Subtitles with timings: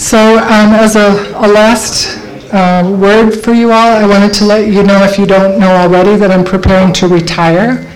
[0.00, 2.16] So, um, as a, a last
[2.54, 5.70] uh, word for you all, I wanted to let you know, if you don't know
[5.76, 7.86] already, that I'm preparing to retire.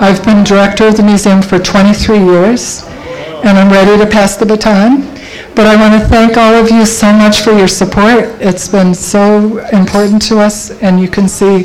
[0.00, 2.84] I've been director of the museum for 23 years,
[3.44, 5.02] and I'm ready to pass the baton.
[5.54, 8.24] But I want to thank all of you so much for your support.
[8.40, 11.64] It's been so important to us, and you can see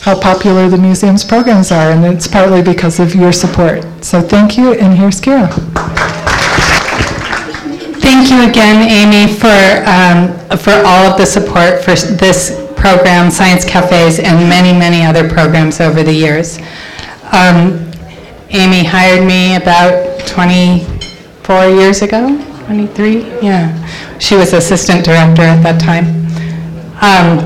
[0.00, 3.84] how popular the museum's programs are, and it's partly because of your support.
[4.04, 6.01] So thank you, and here's Kira.
[8.24, 13.64] Thank you again, Amy, for, um, for all of the support for this program, Science
[13.64, 16.58] Cafes, and many, many other programs over the years.
[17.32, 17.90] Um,
[18.50, 23.74] Amy hired me about 24 years ago, 23, yeah.
[24.20, 26.06] She was assistant director at that time.
[27.02, 27.40] Um,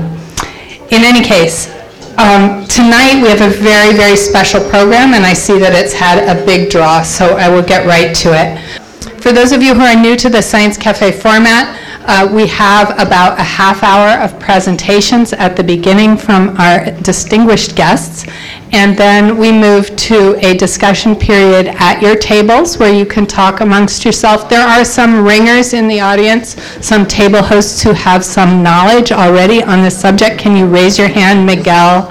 [0.91, 1.71] In any case,
[2.19, 6.19] um, tonight we have a very, very special program, and I see that it's had
[6.29, 8.83] a big draw, so I will get right to it.
[9.19, 12.91] For those of you who are new to the Science Cafe format, uh, we have
[12.99, 18.25] about a half hour of presentations at the beginning from our distinguished guests,
[18.71, 23.59] and then we move to a discussion period at your tables where you can talk
[23.59, 24.47] amongst yourself.
[24.47, 29.61] There are some ringers in the audience, some table hosts who have some knowledge already
[29.61, 30.39] on this subject.
[30.39, 32.09] Can you raise your hand, Miguel?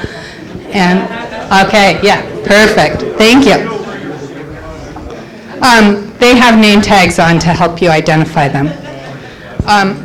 [0.73, 1.01] And,
[1.67, 3.01] okay, yeah, perfect.
[3.17, 3.73] Thank you.
[5.63, 8.69] Um, They have name tags on to help you identify them.
[9.67, 10.03] Um,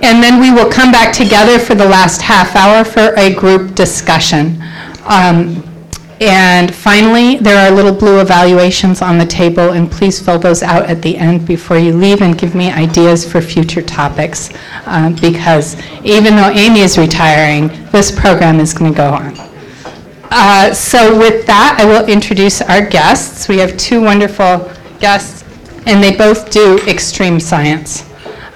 [0.00, 3.74] And then we will come back together for the last half hour for a group
[3.74, 4.62] discussion.
[5.04, 5.64] Um,
[6.20, 10.84] And finally, there are little blue evaluations on the table, and please fill those out
[10.90, 14.50] at the end before you leave and give me ideas for future topics,
[14.86, 19.47] um, because even though Amy is retiring, this program is going to go on.
[20.30, 23.48] Uh, So with that, I will introduce our guests.
[23.48, 25.44] We have two wonderful guests,
[25.86, 28.04] and they both do extreme science.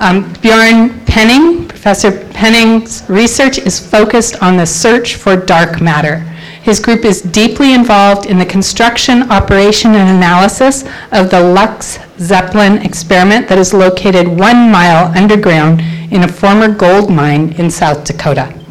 [0.00, 6.18] Um, Bjoern Penning, Professor Penning's research is focused on the search for dark matter.
[6.62, 12.78] His group is deeply involved in the construction, operation, and analysis of the Lux Zeppelin
[12.78, 15.80] experiment that is located one mile underground
[16.12, 18.61] in a former gold mine in South Dakota.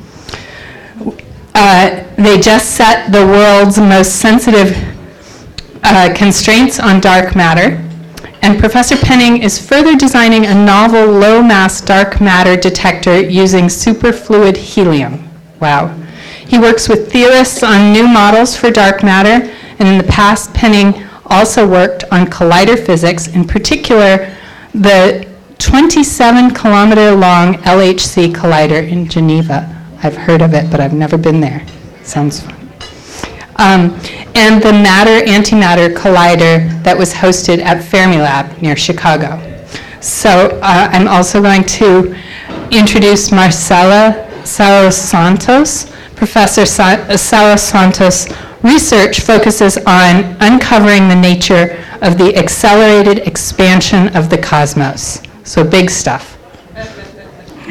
[1.53, 4.77] Uh, They just set the world's most sensitive
[5.83, 7.81] uh, constraints on dark matter,
[8.43, 15.27] and Professor Penning is further designing a novel low-mass dark matter detector using superfluid helium.
[15.59, 15.95] Wow.
[16.47, 21.03] He works with theorists on new models for dark matter, and in the past, Penning
[21.25, 24.29] also worked on collider physics, in particular,
[24.73, 25.25] the
[25.57, 29.80] 27-kilometer-long LHC collider in Geneva.
[30.03, 31.65] I've heard of it, but I've never been there.
[32.03, 32.55] Sounds fun.
[33.57, 33.95] Um,
[34.33, 39.39] And the matter-antimatter collider that was hosted at Fermilab near Chicago.
[39.99, 42.15] So uh, I'm also going to
[42.71, 44.13] introduce Marcelle
[44.43, 45.91] Soares Santos.
[46.15, 48.27] Professor Sa- Soares Santos'
[48.63, 55.21] research focuses on uncovering the nature of the accelerated expansion of the cosmos.
[55.43, 56.30] So big stuff.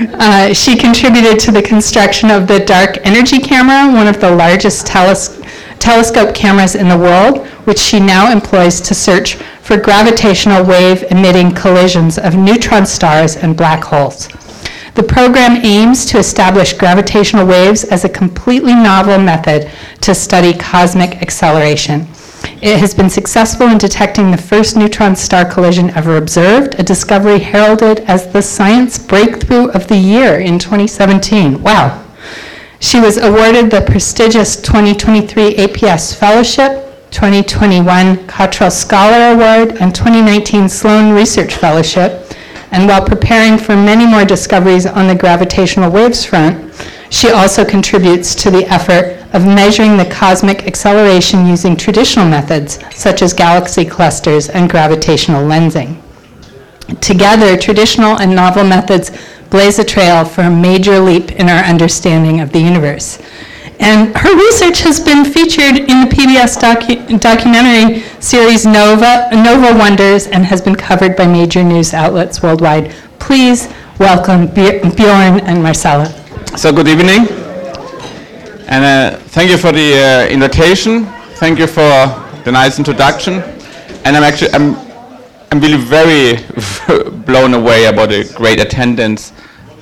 [0.00, 4.86] Uh, She contributed to the construction of the Dark Energy Camera, one of the largest
[4.86, 5.36] teles-
[5.78, 12.18] telescope cameras in the world, which she now employs to search for gravitational wave-emitting collisions
[12.18, 14.28] of neutron stars and black holes.
[14.94, 21.20] The program aims to establish gravitational waves as a completely novel method to study cosmic
[21.20, 22.08] acceleration.
[22.62, 27.38] It has been successful in detecting the first neutron star collision ever observed, a discovery
[27.38, 31.62] heralded as the science breakthrough of the year in 2017.
[31.62, 32.04] Wow.
[32.78, 41.14] She was awarded the prestigious 2023 APS Fellowship, 2021 Cottrell Scholar Award, and 2019 Sloan
[41.14, 42.34] Research Fellowship.
[42.72, 46.72] And while preparing for many more discoveries on the gravitational waves front,
[47.10, 53.20] she also contributes to the effort of measuring the cosmic acceleration using traditional methods such
[53.22, 56.00] as galaxy clusters and gravitational lensing.
[57.00, 59.10] Together, traditional and novel methods
[59.50, 63.20] blaze a trail for a major leap in our understanding of the universe.
[63.80, 70.26] And her research has been featured in the PBS docu- documentary series Nova, Nova Wonders
[70.26, 72.92] and has been covered by major news outlets worldwide.
[73.18, 76.19] Please welcome Bjoern and Marcelle.
[76.56, 77.28] So good evening,
[78.68, 81.06] and uh, thank you for the uh, invitation.
[81.36, 81.80] Thank you for
[82.44, 83.34] the nice introduction,
[84.04, 84.76] and I'm actually I'm
[85.52, 86.38] I'm really very
[87.24, 89.32] blown away about the great attendance.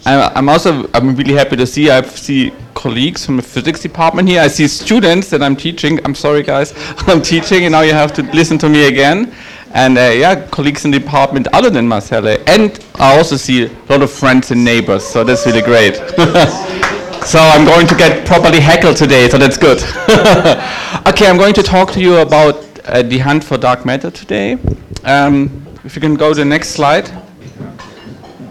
[0.07, 4.29] I, I'm also I'm really happy to see I see colleagues from the physics department
[4.29, 4.41] here.
[4.43, 5.99] I see students that I'm teaching.
[6.05, 6.75] I'm sorry guys,
[7.09, 9.35] I'm teaching, and now you have to listen to me again.
[9.75, 12.39] And uh, yeah, colleagues in the department other than Marcelle.
[12.47, 15.95] And I also see a lot of friends and neighbors, so that's really great.
[17.27, 19.79] so I'm going to get properly heckled today, so that's good.
[21.07, 24.57] okay, I'm going to talk to you about uh, the hunt for dark matter today.
[25.05, 27.09] Um, if you can go to the next slide.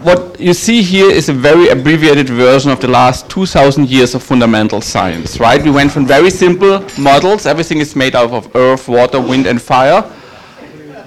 [0.02, 4.22] What you see here is a very abbreviated version of the last 2,000 years of
[4.22, 5.60] fundamental science, right?
[5.60, 9.60] We went from very simple models, everything is made out of earth, water, wind, and
[9.60, 10.04] fire,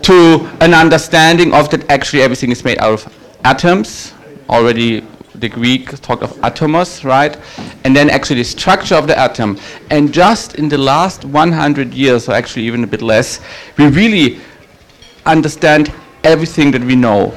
[0.03, 3.13] to an understanding of that actually everything is made out of
[3.43, 4.13] atoms.
[4.49, 5.03] Already
[5.35, 7.37] the Greek talked of atomos, right?
[7.83, 9.59] And then actually the structure of the atom.
[9.89, 13.39] And just in the last 100 years, or actually even a bit less,
[13.77, 14.39] we really
[15.25, 15.93] understand
[16.23, 17.33] everything that we know,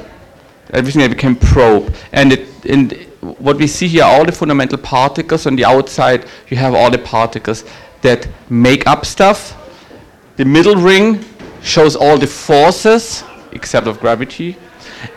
[0.71, 1.93] everything that we can probe.
[2.11, 3.09] And it,
[3.39, 6.99] what we see here, all the fundamental particles on the outside, you have all the
[6.99, 7.65] particles
[8.01, 9.57] that make up stuff.
[10.37, 11.23] The middle ring
[11.65, 14.55] shows all the forces, except of gravity.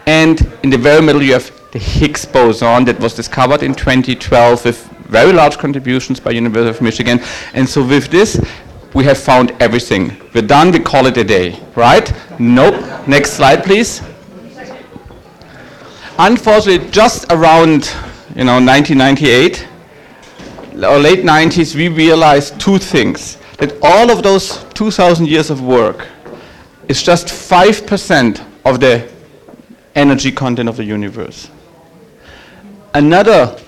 [0.06, 4.64] And in the very middle, you have the Higgs boson that was discovered in 2012
[4.64, 7.20] with very large contributions by University of Michigan.
[7.52, 8.40] And so with this,
[8.94, 10.16] we have found everything.
[10.34, 12.10] We're done, we call it a day, right?
[12.40, 13.06] Nope.
[13.06, 14.02] Next slide, please.
[16.18, 17.92] Unfortunately, just around,
[18.34, 19.68] you know, 1998,
[20.84, 23.36] or late 90s, we realized two things.
[23.58, 26.06] That all of those 2,000 years of work
[26.88, 29.10] is just 5% of the
[29.94, 31.50] energy content of the universe.
[32.94, 33.58] Another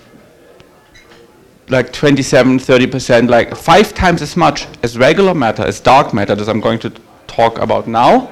[1.71, 6.49] like 27, 30%, like five times as much as regular matter, as dark matter, as
[6.49, 6.91] I'm going to
[7.27, 8.29] talk about now.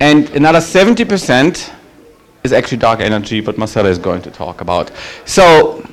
[0.00, 1.72] And another 70%
[2.44, 4.92] is actually dark energy, but Marcelle is going to talk about.
[5.24, 5.84] So,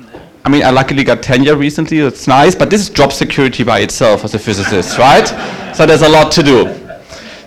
[0.45, 3.79] I mean, I luckily got tenure recently, that's nice, but this is job security by
[3.79, 5.27] itself as a physicist, right?
[5.75, 6.80] So there's a lot to do.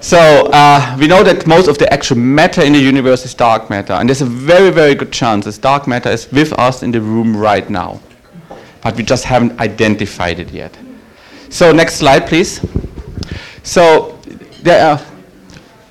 [0.05, 0.19] So
[0.53, 3.95] uh, we know that most of the actual matter in the universe is dark matter,
[3.95, 7.01] and there's a very, very good chance that dark matter is with us in the
[7.01, 8.01] room right now
[8.85, 10.77] but we just haven't identified it yet.
[11.49, 12.61] So next slide, please.
[13.63, 14.19] So
[14.63, 15.01] there are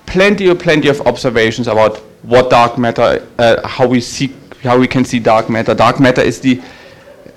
[0.06, 4.88] plenty of plenty of observations about what dark matter, uh, how we see, how we
[4.88, 5.74] can see dark matter.
[5.74, 6.62] Dark matter is the,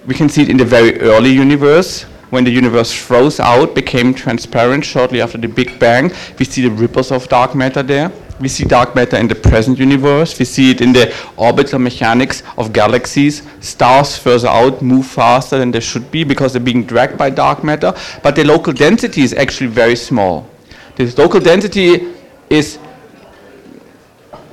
[0.06, 2.04] we can see it in the very early universe.
[2.30, 6.70] When the universe froze out, became transparent shortly after the Big Bang, we see the
[6.70, 10.38] ripples of dark matter there we see dark matter in the present universe.
[10.38, 13.42] We see it in the orbital mechanics of galaxies.
[13.60, 17.64] Stars further out move faster than they should be because they're being dragged by dark
[17.64, 17.94] matter.
[18.22, 20.48] But the local density is actually very small.
[20.96, 22.14] This local density
[22.50, 22.78] is,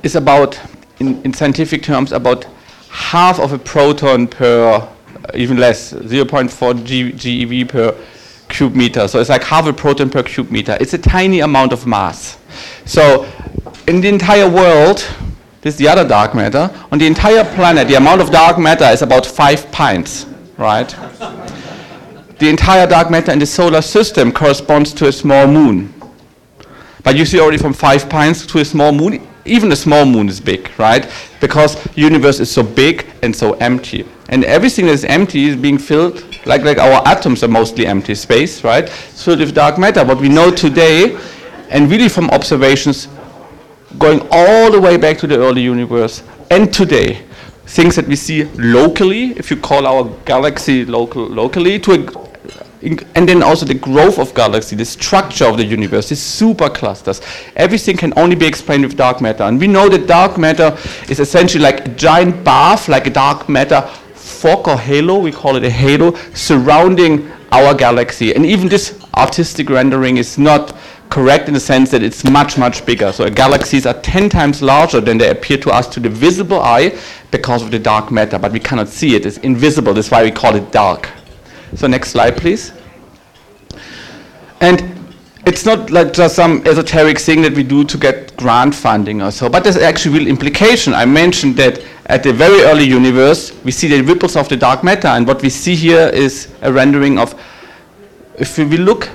[0.02, 0.58] is about,
[0.98, 2.46] in, in scientific terms, about
[2.88, 4.88] half of a proton per,
[5.24, 7.96] Uh, even less, 0.4 G, GeV per
[8.48, 9.08] cube meter.
[9.08, 10.76] So it's like half a proton per cube meter.
[10.80, 12.38] It's a tiny amount of mass.
[12.84, 13.24] So
[13.86, 14.98] in the entire world,
[15.62, 18.84] this is the other dark matter, on the entire planet, the amount of dark matter
[18.84, 20.26] is about five pints,
[20.58, 20.88] right?
[22.38, 25.94] the entire dark matter in the solar system corresponds to a small moon.
[27.02, 30.28] But you see already from five pints to a small moon, even a small moon
[30.28, 31.10] is big, right?
[31.40, 34.06] Because universe is so big and so empty.
[34.28, 38.14] And everything that is empty is being filled, like, like our atoms are mostly empty
[38.14, 38.84] space, right?
[38.84, 40.04] It's filled with dark matter.
[40.04, 41.18] What we know today,
[41.70, 43.08] and really from observations
[43.98, 47.24] going all the way back to the early universe and today,
[47.66, 52.24] things that we see locally, if you call our galaxy local, locally, to a,
[53.14, 57.22] and then also the growth of galaxy, the structure of the universe, these superclusters.
[57.56, 59.44] Everything can only be explained with dark matter.
[59.44, 60.76] And we know that dark matter
[61.08, 63.88] is essentially like a giant bath, like a dark matter
[64.44, 68.34] fog or halo, we call it a halo, surrounding our galaxy.
[68.34, 70.76] And even this artistic rendering is not
[71.08, 73.10] correct in the sense that it's much, much bigger.
[73.10, 76.94] So galaxies are 10 times larger than they appear to us to the visible eye
[77.30, 79.24] because of the dark matter, but we cannot see it.
[79.24, 79.94] It's invisible.
[79.94, 81.08] That's why we call it dark.
[81.76, 82.70] So next slide, please.
[84.60, 85.06] And
[85.46, 89.30] it's not like just some esoteric thing that we do to get grant funding or
[89.30, 90.92] so, but there's actually real implication.
[90.92, 94.84] I mentioned that at the very early universe, we see the ripples of the dark
[94.84, 97.34] matter, and what we see here is a rendering of,
[98.38, 99.08] if we look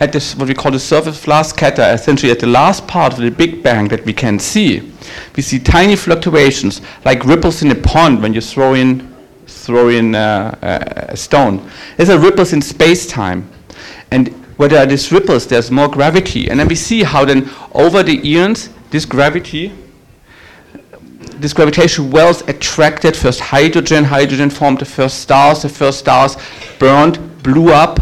[0.00, 3.14] at this, what we call the surface of last scatter, essentially at the last part
[3.14, 4.92] of the Big Bang that we can see,
[5.34, 9.12] we see tiny fluctuations, like ripples in a pond when you throw in,
[9.46, 11.68] throw in uh, a stone.
[11.96, 13.50] There's a ripples in space-time.
[14.10, 14.28] And
[14.58, 16.48] where there are these ripples, there's more gravity.
[16.48, 19.72] And then we see how then over the eons, this gravity,
[21.40, 26.36] this gravitational wells attracted first hydrogen, hydrogen formed the first stars, the first stars
[26.78, 28.00] burned, blew up,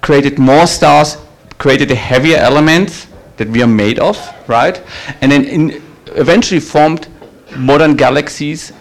[0.00, 1.16] created more stars,
[1.58, 3.08] created the heavier element,
[3.38, 4.82] that we are made of, right?
[5.20, 7.08] And then in, eventually formed
[7.56, 8.72] modern galaxies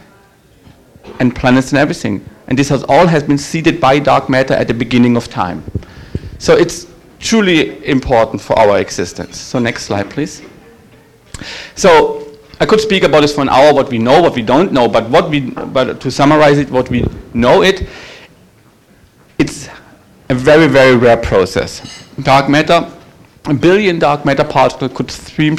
[1.19, 2.27] and planets and everything.
[2.47, 5.63] And this has all has been seeded by dark matter at the beginning of time.
[6.39, 6.87] So it's
[7.19, 9.39] truly important for our existence.
[9.39, 10.41] So next slide, please.
[11.75, 12.26] So
[12.59, 14.87] I could speak about this for an hour, what we know, what we don't know,
[14.87, 17.87] but what we, but to summarize it, what we know it,
[19.37, 19.69] it's
[20.29, 22.03] a very, very rare process.
[22.21, 22.91] Dark matter,
[23.45, 25.57] a billion dark matter particles could stream,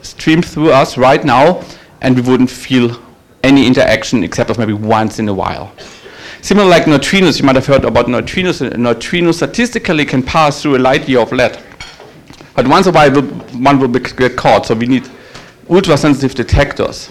[0.00, 1.62] stream through us right now,
[2.00, 3.00] and we wouldn't feel
[3.42, 5.70] any interaction except of maybe once in a while.
[6.40, 8.60] Similar like neutrinos, you might have heard about neutrinos.
[8.72, 11.62] Neutrinos statistically can pass through a light year of lead.
[12.54, 15.10] But once a while, one will get caught, so we need
[15.68, 17.10] ultra-sensitive detectors.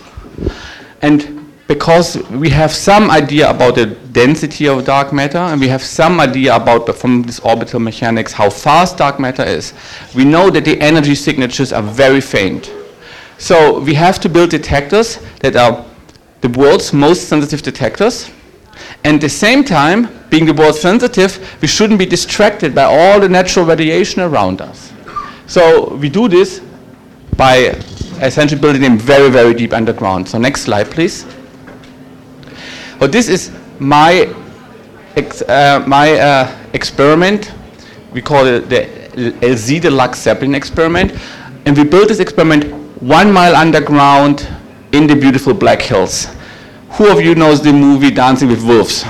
[1.02, 5.82] And because we have some idea about the density of dark matter, and we have
[5.82, 9.74] some idea about, from this orbital mechanics, how fast dark matter is,
[10.14, 12.72] we know that the energy signatures are very faint.
[13.38, 15.84] So we have to build detectors that are
[16.42, 18.30] the world's most sensitive detectors,
[19.04, 23.20] and at the same time, being the world sensitive, we shouldn't be distracted by all
[23.20, 24.92] the natural radiation around us.
[25.48, 26.62] So we do this
[27.38, 27.80] by
[28.22, 30.28] essentially building them very, very deep underground.
[30.28, 31.26] So next slide, please.
[33.00, 34.34] So this is my
[35.16, 37.52] ex uh, my uh, experiment.
[38.14, 38.82] We call it the
[39.42, 41.14] LZ, the Lux-Zeplin experiment,
[41.66, 44.48] and we built this experiment one mile underground
[44.94, 46.28] in the beautiful Black Hills.
[46.92, 49.06] Who of you knows the movie Dancing with Wolves?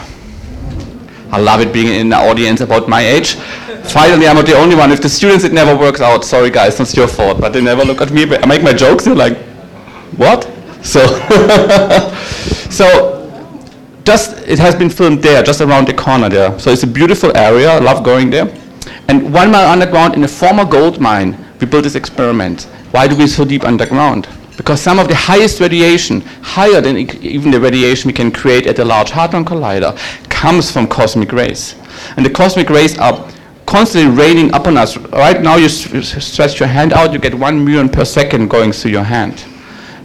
[1.31, 3.35] I love it being in the audience about my age.
[3.91, 4.91] Finally, I'm not the only one.
[4.91, 6.23] If the students, it never works out.
[6.23, 7.39] Sorry, guys, that's your fault.
[7.39, 8.23] But they never look at me.
[8.23, 9.05] I make my jokes.
[9.05, 9.37] They're like,
[10.17, 10.43] what?
[10.83, 11.05] So,
[12.69, 13.21] so
[14.03, 16.57] just it has been filmed there, just around the corner there.
[16.59, 17.69] So it's a beautiful area.
[17.69, 18.53] I love going there.
[19.07, 22.63] And one mile underground in a former gold mine, we built this experiment.
[22.91, 24.27] Why do we so deep underground?
[24.57, 28.75] because some of the highest radiation, higher than even the radiation we can create at
[28.75, 29.97] the Large Hadron Collider,
[30.29, 31.75] comes from cosmic rays.
[32.15, 33.29] And the cosmic rays are
[33.75, 34.95] constantly raining upon us.
[34.95, 38.91] Right now, you stretch your hand out, you get one million per second going through
[38.91, 39.43] your hand.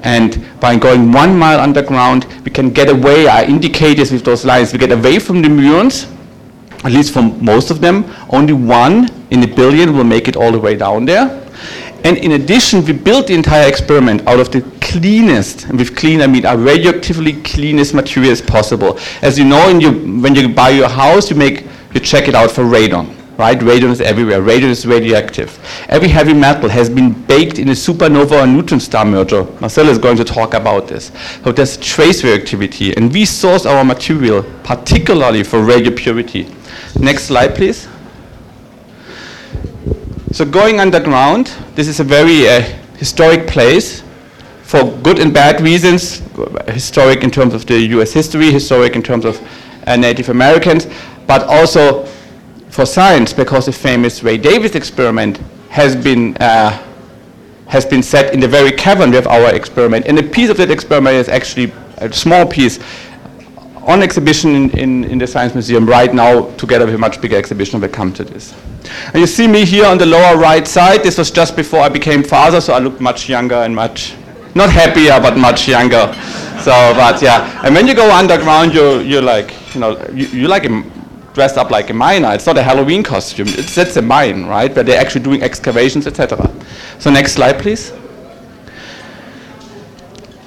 [0.00, 4.72] And by going one mile underground, we can get away, our indicators with those lines,
[4.72, 6.12] we get away from the muons,
[6.84, 8.12] at least from most of them.
[8.30, 11.28] Only one in a billion will make it all the way down there.
[12.02, 16.22] And in addition, we built the entire experiment out of the cleanest, and with clean
[16.22, 18.98] I mean a radioactively cleanest materials possible.
[19.22, 22.50] As you know, you, when you buy your house, you make you check it out
[22.50, 23.19] for radon.
[23.36, 23.58] Right?
[23.58, 24.42] Radon is everywhere.
[24.42, 25.58] Radon is radioactive.
[25.88, 29.44] Every heavy metal has been baked in a supernova or neutron star merger.
[29.60, 31.10] Marcelle is going to talk about this.
[31.42, 36.48] So there's trace reactivity, and we source our material particularly for radio purity.
[36.98, 37.88] Next slide, please.
[40.32, 42.60] So going underground, this is a very uh,
[42.98, 44.02] historic place
[44.62, 46.22] for good and bad reasons.
[46.68, 48.12] Historic in terms of the U.S.
[48.12, 49.40] history, historic in terms of
[49.86, 50.86] uh, Native Americans,
[51.26, 52.04] but also
[52.70, 56.86] for science because the famous Ray Davis experiment has been uh,
[57.66, 60.06] has been set in the very cavern of our experiment.
[60.06, 62.80] And a piece of that experiment is actually a small piece
[63.82, 67.36] on exhibition in, in, in, the Science Museum right now, together with a much bigger
[67.36, 68.54] exhibition, we'll come to this.
[69.06, 71.02] And you see me here on the lower right side.
[71.02, 74.14] This was just before I became father, so I looked much younger and much,
[74.54, 76.12] not happier, but much younger.
[76.60, 77.64] So, but yeah.
[77.64, 80.84] And when you go underground, you, you're like, you know, you, you like a,
[81.34, 82.32] dressed up like a miner.
[82.32, 83.48] It's not a Halloween costume.
[83.48, 86.50] It's, it's a mine, right, where they're actually doing excavations, etc.
[86.98, 87.92] So next slide, please.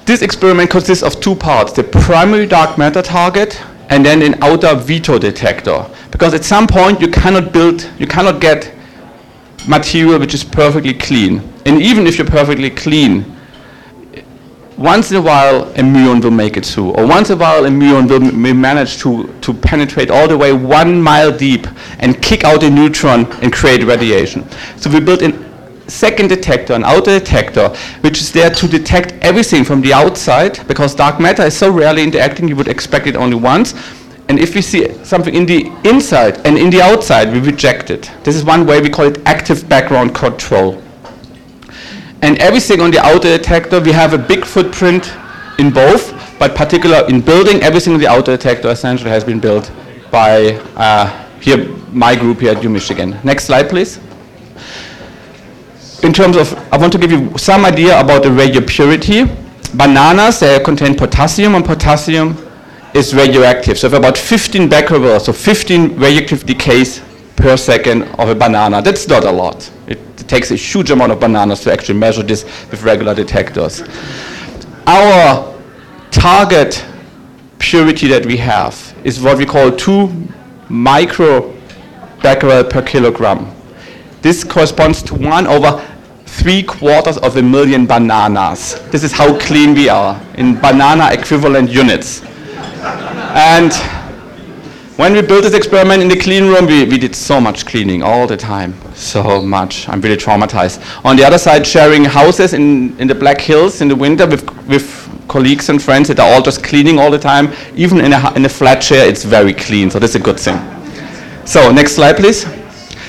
[0.04, 4.74] This experiment consists of two parts, the primary dark matter target and then an outer
[4.74, 5.86] veto detector.
[6.10, 8.74] Because at some point you cannot build, you cannot get
[9.66, 11.40] material which is perfectly clean.
[11.64, 13.33] And even if you're perfectly clean,
[14.76, 16.92] once in a while a muon will make it through.
[16.92, 20.52] Or once in a while a muon will manage to, to penetrate all the way
[20.52, 21.66] one mile deep
[22.00, 24.48] and kick out a neutron and create radiation.
[24.76, 25.32] So we built a
[25.88, 27.68] second detector, an outer detector,
[28.00, 32.02] which is there to detect everything from the outside, because dark matter is so rarely
[32.02, 33.74] interacting, you would expect it only once.
[34.28, 38.10] And if we see something in the inside and in the outside, we reject it.
[38.22, 40.82] This is one way we call it active background control.
[42.24, 45.12] And everything on the outer detector, we have a big footprint
[45.58, 49.70] in both, but particular in building, everything on the outer detector essentially has been built
[50.10, 51.06] by uh,
[51.40, 53.16] here, my group here at U Michigan.
[53.22, 54.00] Next slide, please
[56.04, 59.24] in terms of, I want to give you some idea about the radio purity.
[59.74, 62.36] Bananas, they contain potassium, and potassium
[62.94, 63.78] is radioactive.
[63.78, 67.00] So about 15 becquerel, so 15 radioactive decays
[67.36, 68.82] per second of a banana.
[68.82, 69.70] That's not a lot.
[69.86, 69.98] It
[70.28, 73.82] takes a huge amount of bananas to actually measure this with regular detectors.
[74.86, 75.54] Our
[76.10, 76.84] target
[77.58, 80.08] purity that we have is what we call 2
[80.68, 83.54] microbecquerel per kilogram.
[84.22, 85.82] This corresponds to 1 over
[86.26, 88.80] 3 quarters of a million bananas.
[88.90, 92.22] This is how clean we are in banana equivalent units.
[93.34, 93.72] And
[94.96, 98.02] when we built this experiment in the clean room, we, we did so much cleaning
[98.02, 98.74] all the time.
[98.94, 99.88] So much.
[99.88, 100.80] I'm really traumatized.
[101.04, 104.48] On the other side, sharing houses in, in the Black Hills in the winter with,
[104.68, 107.52] with colleagues and friends that are all just cleaning all the time.
[107.74, 109.90] Even in a, in a flat chair, it's very clean.
[109.90, 110.58] So that's a good thing.
[111.44, 112.46] So next slide, please.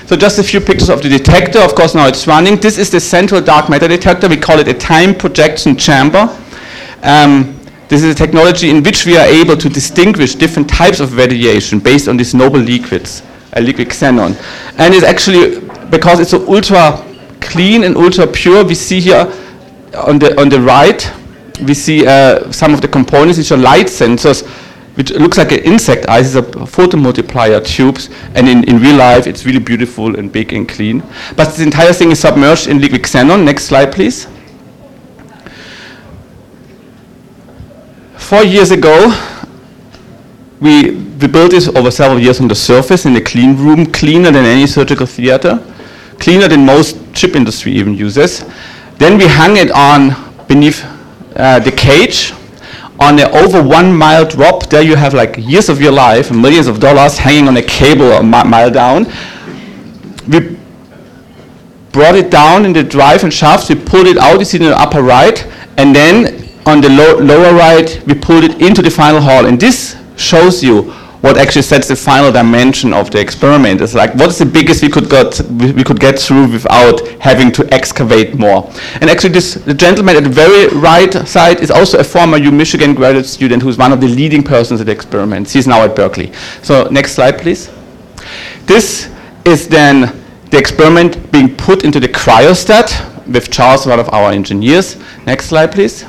[0.08, 1.60] So just a few pictures of the detector.
[1.60, 2.58] Of course, now it's running.
[2.58, 4.28] This is the central dark matter detector.
[4.28, 6.36] We call it a time projection chamber.
[7.04, 11.16] Um, this is a technology in which we are able to distinguish different types of
[11.16, 13.22] radiation based on these noble liquids,
[13.54, 14.36] a liquid xenon.
[14.78, 17.04] And it's actually, because it's so ultra
[17.42, 19.32] clean and ultra pure, we see here
[19.96, 21.12] on the, on the right,
[21.62, 24.46] we see uh, some of the components which are light sensors,
[24.96, 26.22] which looks like an insect eye.
[26.22, 30.68] These are photomultiplier tubes, and in, in real life, it's really beautiful and big and
[30.68, 31.04] clean.
[31.36, 33.44] But this entire thing is submerged in liquid xenon.
[33.44, 34.28] Next slide, please.
[38.26, 39.14] Four years ago,
[40.60, 44.32] we, we built this over several years on the surface in a clean room, cleaner
[44.32, 45.64] than any surgical theater,
[46.18, 48.44] cleaner than most chip industry even uses.
[48.98, 50.16] Then we hung it on
[50.48, 50.84] beneath
[51.36, 52.34] uh, the cage
[53.00, 54.72] on an over one mile drop.
[54.72, 58.12] There you have like years of your life, millions of dollars hanging on a cable
[58.14, 59.06] a mi- mile down.
[60.28, 60.58] We
[61.92, 63.70] brought it down in the drive and shafts.
[63.70, 64.40] We pulled it out.
[64.40, 65.46] You see in the upper right,
[65.78, 69.46] and then on the lo- lower right, we pulled it into the final hall.
[69.46, 73.82] And this shows you what actually sets the final dimension of the experiment.
[73.82, 77.74] It's like, what's the biggest we could, got, we could get through without having to
[77.74, 78.72] excavate more?
[79.02, 82.52] And actually, this, the gentleman at the very right side is also a former U
[82.52, 85.50] Michigan graduate student who's one of the leading persons at the experiment.
[85.50, 86.32] He's now at Berkeley.
[86.62, 87.72] So, next slide, please.
[88.66, 89.12] This
[89.46, 94.98] is then the experiment being put into the cryostat with Charles, one of our engineers.
[95.26, 96.06] Next slide, please.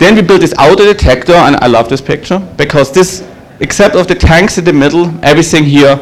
[0.00, 3.22] Then we built this outer detector, and I love this picture because this,
[3.60, 5.94] except of the tanks in the middle, everything here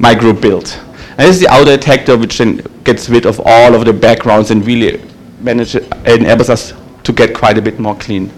[0.00, 0.76] my group built.
[1.10, 4.50] And this is the outer detector, which then gets rid of all of the backgrounds
[4.50, 5.00] and really
[5.38, 6.72] manage, enables us
[7.04, 8.28] to get quite a bit more clean.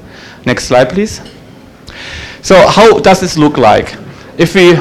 [0.45, 1.23] Next slide, please.
[2.43, 3.97] So how does this look like?
[4.37, 4.75] If we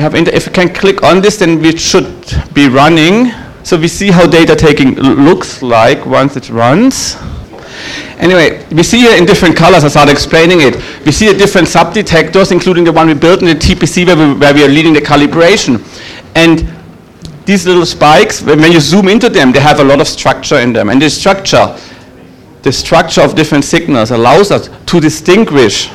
[0.00, 3.32] have, if we can click on this, then we should be running.
[3.64, 7.16] So we see how data taking looks like once it runs.
[8.18, 10.76] Anyway, we see here in different colors, I started explaining it.
[11.04, 14.34] We see the different sub-detectors, including the one we built in the TPC where we,
[14.38, 15.82] where we are leading the calibration.
[16.36, 16.68] And
[17.44, 20.60] these little spikes, when when you zoom into them, they have a lot of structure
[20.60, 20.88] in them.
[20.88, 21.76] And the structure,
[22.62, 25.90] the structure of different signals allows us to distinguish,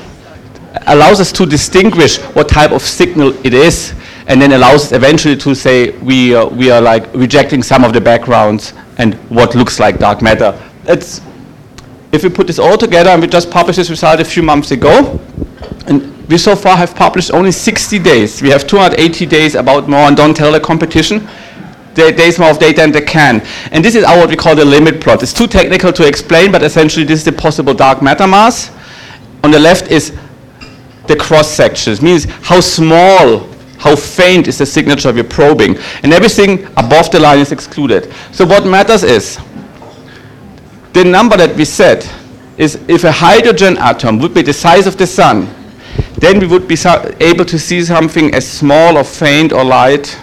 [0.88, 3.94] allows us to distinguish what type of signal it is,
[4.28, 7.94] and then allows us eventually to say we, uh, we are like rejecting some of
[7.94, 10.54] the backgrounds and what looks like dark matter.
[10.86, 11.22] It's
[12.12, 14.72] if we put this all together, and we just published this result a few months
[14.72, 15.20] ago,
[15.88, 18.42] and we so far have published only 60 days.
[18.42, 21.28] We have 280 days about more, and don't tell the competition.
[21.94, 23.42] There, there's more of data than they can.
[23.72, 25.24] And this is our, what we call the limit plot.
[25.24, 28.72] It's too technical to explain, but essentially this is the possible dark matter mass.
[29.44, 30.16] On the left is
[31.08, 33.48] the cross sections, means how small,
[33.80, 35.78] how faint is the signature we're probing.
[36.04, 38.14] And everything above the line is excluded.
[38.32, 39.40] So what matters is
[40.94, 42.12] the number that we set
[42.58, 45.48] is if a hydrogen atom would be the size of the sun,
[46.18, 46.76] then we would be
[47.20, 50.18] able to see something as small or faint or light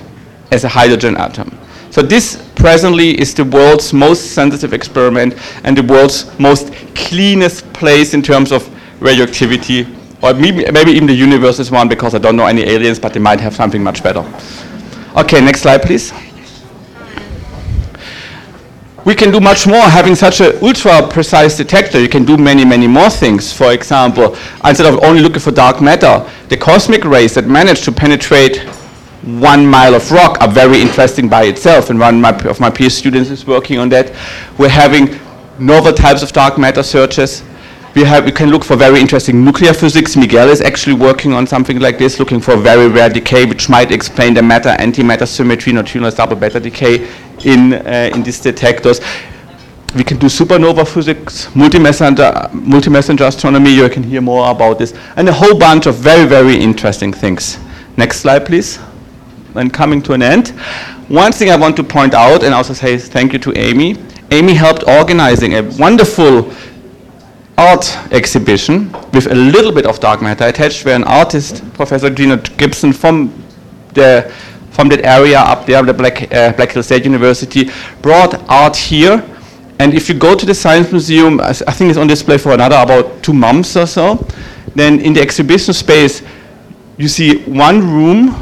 [0.52, 1.56] as a hydrogen atom.
[1.90, 8.12] So this presently is the world's most sensitive experiment and the world's most cleanest place
[8.12, 8.68] in terms of
[9.00, 9.86] radioactivity,
[10.22, 13.14] or maybe, maybe even the universe is one because I don't know any aliens, but
[13.14, 14.20] they might have something much better.
[15.16, 16.12] Okay, next slide, please
[19.06, 22.00] we can do much more having such an ultra precise detector.
[22.00, 23.52] You can do many, many more things.
[23.52, 27.92] For example, instead of only looking for dark matter, the cosmic rays that manage to
[27.92, 28.58] penetrate
[29.22, 31.88] one mile of rock are very interesting by itself.
[31.88, 34.12] And one of my, peer students is working on that.
[34.58, 35.20] We're having
[35.60, 37.44] novel types of dark matter searches.
[37.96, 40.16] We, have, we can look for very interesting nuclear physics.
[40.16, 43.90] Miguel is actually working on something like this, looking for very rare decay, which might
[43.90, 47.08] explain the matter-antimatter symmetry, neutrinoless double beta decay
[47.46, 49.00] in, uh, in these detectors.
[49.96, 55.26] We can do supernova physics, multi-messenger, multi-messenger astronomy, you can hear more about this, and
[55.30, 57.58] a whole bunch of very, very interesting things.
[57.96, 58.78] Next slide, please.
[59.54, 60.48] and coming to an end.
[61.08, 63.96] One thing I want to point out, and also say thank you to Amy.
[64.30, 66.52] Amy helped organizing a wonderful
[67.58, 72.36] art exhibition with a little bit of dark matter attached, where an artist, Professor Gina
[72.36, 73.32] Gibson from
[73.94, 74.32] the
[74.70, 77.70] from that area up there, the Black, uh, Black Hills State University,
[78.02, 79.24] brought art here.
[79.78, 82.52] And if you go to the Science Museum, I, I think it's on display for
[82.52, 84.26] another about two months or so,
[84.74, 86.22] then in the exhibition space,
[86.98, 88.34] you see one room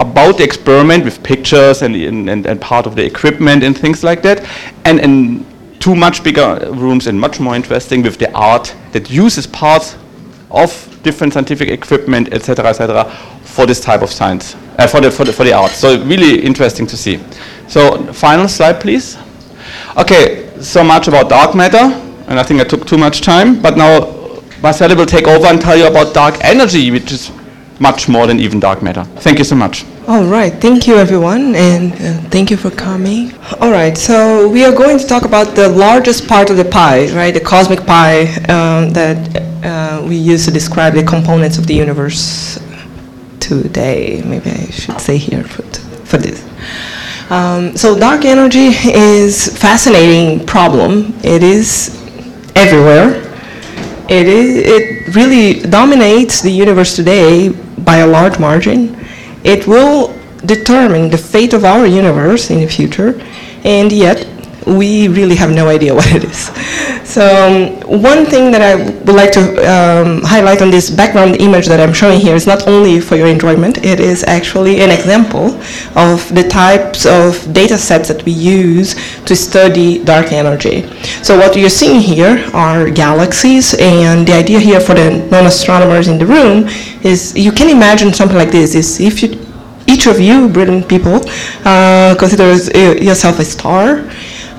[0.00, 4.20] about the experiment with pictures and, and, and part of the equipment and things like
[4.22, 4.44] that,
[4.84, 5.46] and, and
[5.82, 9.96] two much bigger rooms and much more interesting with the art that uses parts
[10.48, 10.70] of
[11.02, 13.10] different scientific equipment, etc., etc.,
[13.42, 15.72] for this type of science, uh, for, the, for, the, for the art.
[15.72, 17.18] So really interesting to see.
[17.66, 19.18] So final slide, please.
[19.96, 23.76] Okay, so much about dark matter, and I think I took too much time, but
[23.76, 27.32] now Marcelle will take over and tell you about dark energy, which is
[27.80, 29.02] much more than even dark matter.
[29.16, 29.84] Thank you so much.
[30.08, 33.32] All right, thank you everyone, and uh, thank you for coming.
[33.60, 37.06] All right, so we are going to talk about the largest part of the pie,
[37.14, 37.32] right?
[37.32, 42.58] The cosmic pie um, that uh, we use to describe the components of the universe
[43.38, 44.22] today.
[44.26, 45.62] Maybe I should say here for,
[46.04, 46.44] for this.
[47.30, 51.14] Um, so dark energy is fascinating problem.
[51.22, 51.94] It is
[52.56, 53.22] everywhere.
[54.10, 54.66] It is.
[54.66, 58.98] It really dominates the universe today by a large margin.
[59.44, 63.20] It will determine the fate of our universe in the future,
[63.64, 64.21] and yet
[64.66, 66.50] we really have no idea what it is.
[67.08, 71.66] So um, one thing that I would like to um, highlight on this background image
[71.66, 75.60] that I'm showing here is not only for your enjoyment, it is actually an example
[75.96, 78.94] of the types of data sets that we use
[79.24, 80.82] to study dark energy.
[81.22, 86.18] So what you're seeing here are galaxies, and the idea here for the non-astronomers in
[86.18, 86.68] the room
[87.02, 89.38] is you can imagine something like this, is if you
[89.86, 91.20] each of you, brilliant people,
[91.64, 94.08] uh, considers yourself a star,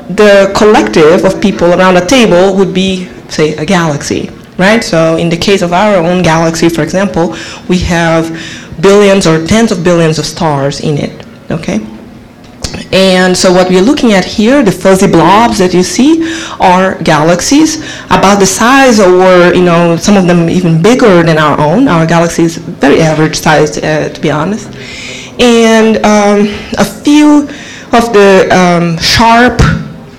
[0.10, 4.84] the collective of people around a table would be, say, a galaxy, right?
[4.84, 7.36] So in the case of our own galaxy, for example,
[7.68, 8.30] we have
[8.82, 11.80] billions or tens of billions of stars in it, okay?
[12.92, 16.24] And so what we're looking at here, the fuzzy blobs that you see,
[16.60, 21.60] are galaxies about the size or, you know, some of them even bigger than our
[21.60, 21.88] own.
[21.88, 24.68] Our galaxy is very average size, uh, to be honest.
[25.40, 27.48] And um, a few
[27.94, 29.62] of the um, sharp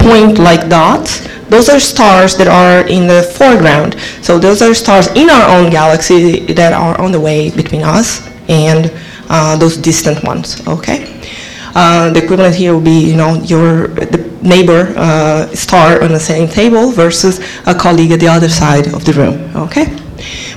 [0.05, 3.97] point-like dots, those are stars that are in the foreground.
[4.23, 8.29] So those are stars in our own galaxy that are on the way between us
[8.49, 8.93] and
[9.29, 11.11] uh, those distant ones, okay?
[11.75, 13.89] Uh, the equivalent here would be, you know, your
[14.43, 19.05] neighbor uh, star on the same table versus a colleague at the other side of
[19.05, 19.94] the room, okay?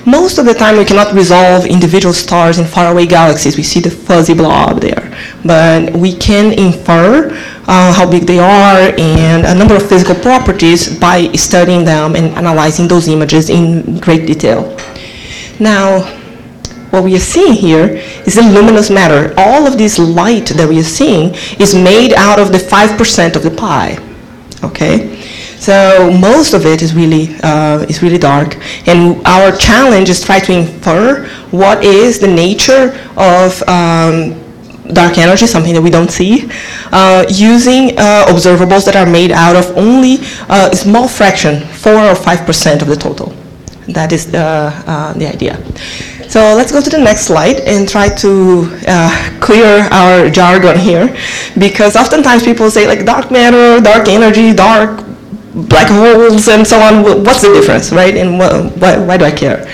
[0.08, 3.58] Most of the time we cannot resolve individual stars in faraway galaxies.
[3.58, 5.14] We see the fuzzy blob there.
[5.44, 7.30] But we can infer
[7.68, 12.28] uh, how big they are and a number of physical properties by studying them and
[12.38, 14.78] analyzing those images in great detail.
[15.60, 16.04] Now,
[16.92, 19.34] what we are seeing here is the luminous matter.
[19.38, 23.44] All of this light that we are seeing is made out of the 5% of
[23.44, 24.00] the pie.
[24.64, 25.27] Okay?
[25.60, 28.58] So most of it is really, uh, is really dark.
[28.88, 34.36] And our challenge is try to infer what is the nature of um,
[34.94, 36.50] dark energy, something that we don't see,
[36.92, 40.18] uh, using uh, observables that are made out of only
[40.50, 43.34] uh, a small fraction, 4 or 5% of the total.
[43.88, 45.64] That is the, uh, the idea.
[46.30, 51.16] So let's go to the next slide and try to uh, clear our jargon here,
[51.58, 55.07] because oftentimes people say like dark matter, dark energy, dark
[55.64, 57.04] black holes, and so on.
[57.24, 58.16] What's the difference, right?
[58.16, 59.68] And wh why, why do I care?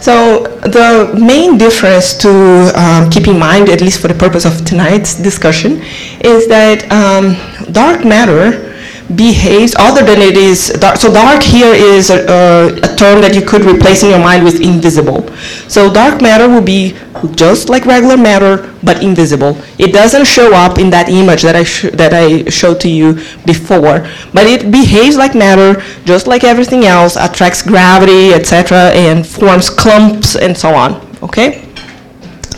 [0.00, 2.30] So the main difference to
[2.76, 5.80] um, keep in mind, at least for the purpose of tonight's discussion,
[6.20, 7.36] is that um,
[7.72, 8.73] dark matter
[9.16, 10.96] behaves other than it is dark.
[10.96, 14.60] So dark here is a, a, term that you could replace in your mind with
[14.62, 15.28] invisible.
[15.68, 16.96] So dark matter will be
[17.34, 19.58] just like regular matter, but invisible.
[19.78, 21.64] It doesn't show up in that image that I,
[21.96, 23.14] that I showed to you
[23.44, 29.68] before, but it behaves like matter, just like everything else, attracts gravity, etc., and forms
[29.68, 31.60] clumps and so on, okay?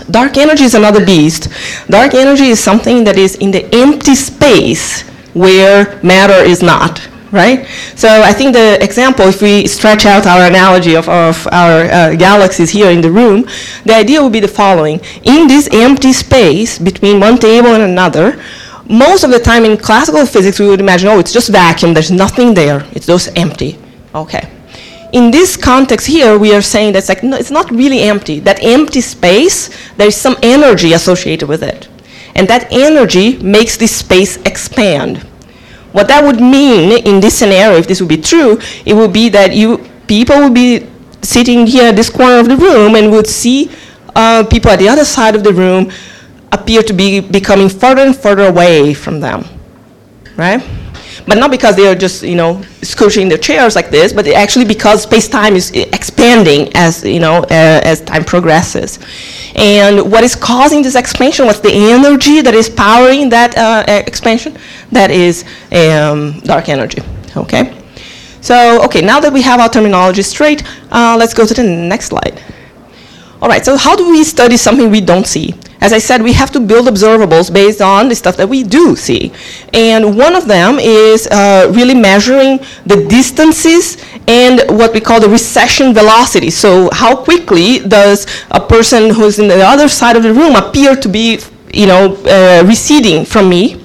[0.08, 1.48] Dark energy is another beast.
[1.90, 5.04] Dark energy is something that is in the empty space
[5.36, 7.66] where matter is not, right?
[7.94, 12.14] So I think the example, if we stretch out our analogy of, of our uh,
[12.16, 13.46] galaxies here in the room,
[13.84, 14.98] the idea would be the following.
[15.24, 18.42] In this empty space between one table and another,
[18.88, 22.10] most of the time in classical physics we would imagine, oh, it's just vacuum, there's
[22.10, 23.78] nothing there, it's just empty.
[24.14, 24.50] Okay.
[25.12, 28.40] In this context here, we are saying that's like, no, it's not really empty.
[28.40, 31.88] That empty space, there's some energy associated with it.
[32.36, 35.18] And that energy makes the space expand.
[35.92, 39.28] What that would mean in this scenario, if this would be true, it would be
[39.30, 40.86] that you people would be
[41.22, 43.70] sitting here at this corner of the room and would see
[44.14, 45.90] uh, people at the other side of the room
[46.52, 49.44] appear to be becoming further and further away from them,
[50.36, 50.62] right?
[51.26, 54.64] But not because they are just, you know, scooching their chairs like this, but actually
[54.64, 59.00] because space-time is expanding as, you know, uh, as time progresses.
[59.56, 61.46] And what is causing this expansion?
[61.46, 64.56] What's the energy that is powering that uh, expansion?
[64.92, 67.02] That is um, dark energy,
[67.36, 67.82] okay?
[68.40, 70.62] So, okay, now that we have our terminology straight,
[70.92, 72.40] uh, let's go to the next slide.
[73.42, 75.54] All right, so how do we study something we don't see?
[75.80, 78.96] As I said, we have to build observables based on the stuff that we do
[78.96, 79.32] see.
[79.74, 85.28] And one of them is uh, really measuring the distances and what we call the
[85.28, 86.50] recession velocity.
[86.50, 90.96] So how quickly does a person who's in the other side of the room appear
[90.96, 91.40] to be,
[91.72, 93.84] you know, uh, receding from me,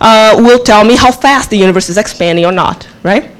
[0.00, 3.30] uh, will tell me how fast the universe is expanding or not, right?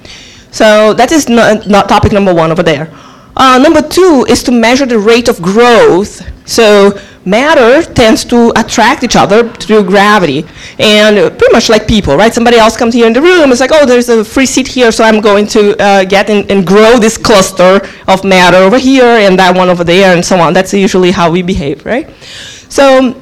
[0.50, 2.92] So that is not, not topic number one over there.
[3.36, 6.22] Uh, number two is to measure the rate of growth.
[6.48, 6.98] So
[7.28, 10.46] matter tends to attract each other through gravity.
[10.78, 12.32] And pretty much like people, right?
[12.32, 14.90] Somebody else comes here in the room, it's like, oh, there's a free seat here,
[14.92, 19.04] so I'm going to uh, get in, and grow this cluster of matter over here
[19.04, 20.52] and that one over there and so on.
[20.52, 22.08] That's usually how we behave, right?
[22.68, 23.14] So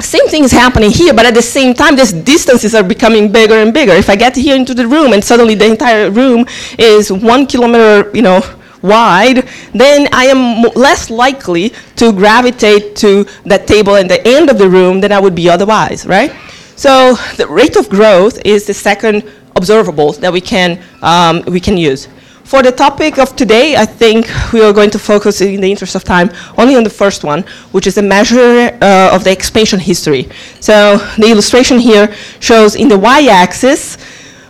[0.00, 3.54] same thing is happening here, but at the same time, these distances are becoming bigger
[3.54, 3.92] and bigger.
[3.92, 6.46] If I get here into the room and suddenly the entire room
[6.78, 8.40] is one kilometer, you know,
[8.82, 14.58] wide, then I am less likely to gravitate to that table at the end of
[14.58, 16.32] the room than I would be otherwise, right?
[16.76, 19.24] So the rate of growth is the second
[19.56, 22.08] observable that we can, um, we can use.
[22.44, 25.94] For the topic of today, I think we are going to focus, in the interest
[25.94, 29.78] of time, only on the first one, which is a measure uh, of the expansion
[29.78, 30.30] history.
[30.60, 33.98] So the illustration here shows in the y-axis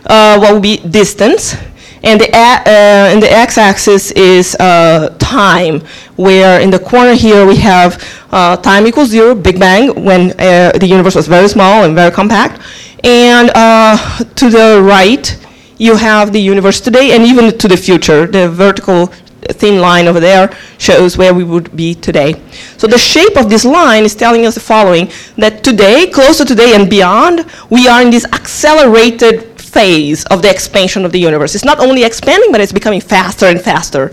[0.05, 1.57] uh, what will be distance,
[2.03, 5.81] and the, uh, and the x-axis is uh, time,
[6.15, 10.71] where in the corner here we have uh, time equals zero, Big Bang, when uh,
[10.73, 12.61] the universe was very small and very compact.
[13.03, 13.97] And uh,
[14.35, 15.37] to the right,
[15.77, 18.27] you have the universe today and even to the future.
[18.27, 19.07] The vertical
[19.53, 22.35] thin line over there shows where we would be today.
[22.77, 26.45] So the shape of this line is telling us the following, that today, close to
[26.45, 29.48] today and beyond, we are in this accelerated
[29.79, 31.51] phase of the expansion of the universe.
[31.55, 34.03] It's not only expanding, but it's becoming faster and faster.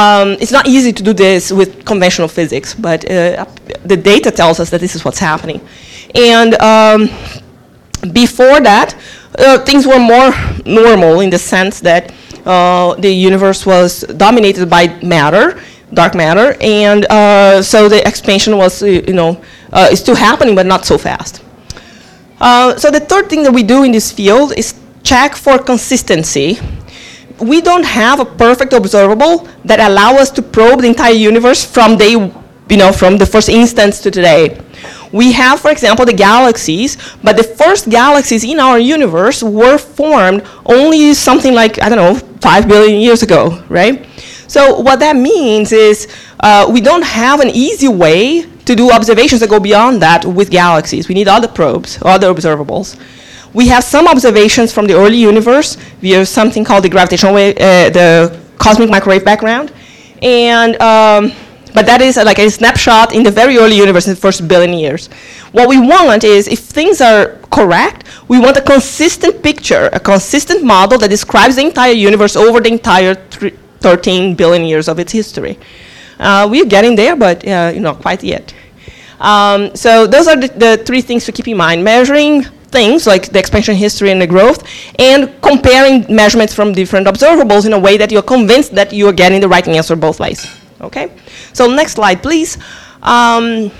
[0.00, 3.46] Um, it's not easy to do this with conventional physics, but uh,
[3.84, 5.60] the data tells us that this is what's happening.
[6.14, 7.00] And um,
[8.12, 8.88] before that,
[9.38, 10.30] uh, things were more
[10.64, 12.12] normal in the sense that
[12.44, 13.90] uh, the universe was
[14.26, 15.60] dominated by matter,
[15.92, 19.42] dark matter, and uh, so the expansion was, uh, you know,
[19.72, 21.42] uh, is still happening, but not so fast.
[22.40, 26.58] Uh, so the third thing that we do in this field is check for consistency.
[27.38, 31.96] We don't have a perfect observable that allow us to probe the entire universe from
[31.96, 34.60] day, you know, from the first instance to today.
[35.12, 40.44] We have, for example, the galaxies, but the first galaxies in our universe were formed
[40.66, 44.06] only something like, I don't know, 5 billion years ago, right?
[44.48, 46.08] So what that means is
[46.40, 50.50] uh, we don't have an easy way to do observations that go beyond that with
[50.50, 51.08] galaxies.
[51.08, 52.98] We need other probes, other observables.
[53.52, 57.90] We have some observations from the early universe via something called the gravitational wave, uh,
[57.90, 59.72] the cosmic microwave background.
[60.22, 61.32] And, um,
[61.72, 64.72] but that is like a snapshot in the very early universe in the first billion
[64.72, 65.08] years.
[65.52, 70.64] What we want is, if things are correct, we want a consistent picture, a consistent
[70.64, 75.58] model that describes the entire universe over the entire 13 billion years of its history.
[76.18, 78.54] Uh, we're getting there, but uh, know, quite yet.
[79.20, 81.84] Um, so those are the, the, three things to keep in mind.
[81.84, 82.42] Measuring
[82.74, 87.72] things like the expansion history and the growth, and comparing measurements from different observables in
[87.72, 90.46] a way that you're convinced that you're getting the right answer both ways.
[90.80, 91.10] Okay?
[91.52, 92.58] So next slide, please.
[93.02, 93.70] Um,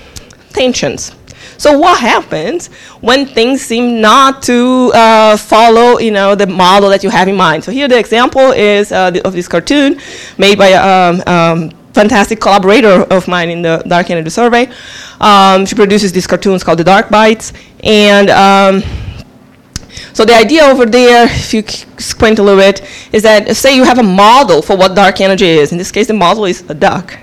[0.51, 1.13] tensions.
[1.57, 2.67] So what happens
[3.01, 7.35] when things seem not to uh, follow, you know, the model that you have in
[7.35, 7.63] mind?
[7.63, 9.99] So here the example is uh, the, of this cartoon
[10.37, 14.69] made by um, um, fantastic collaborator of mine in the Dark Energy Survey.
[15.19, 17.53] Um, she produces these cartoons called the Dark Bites.
[17.83, 18.83] And um,
[20.13, 21.63] so the idea over there, if you
[21.97, 25.47] squint a little bit, is that say you have a model for what dark energy
[25.47, 25.71] is.
[25.71, 27.17] In this case, the model is a duck.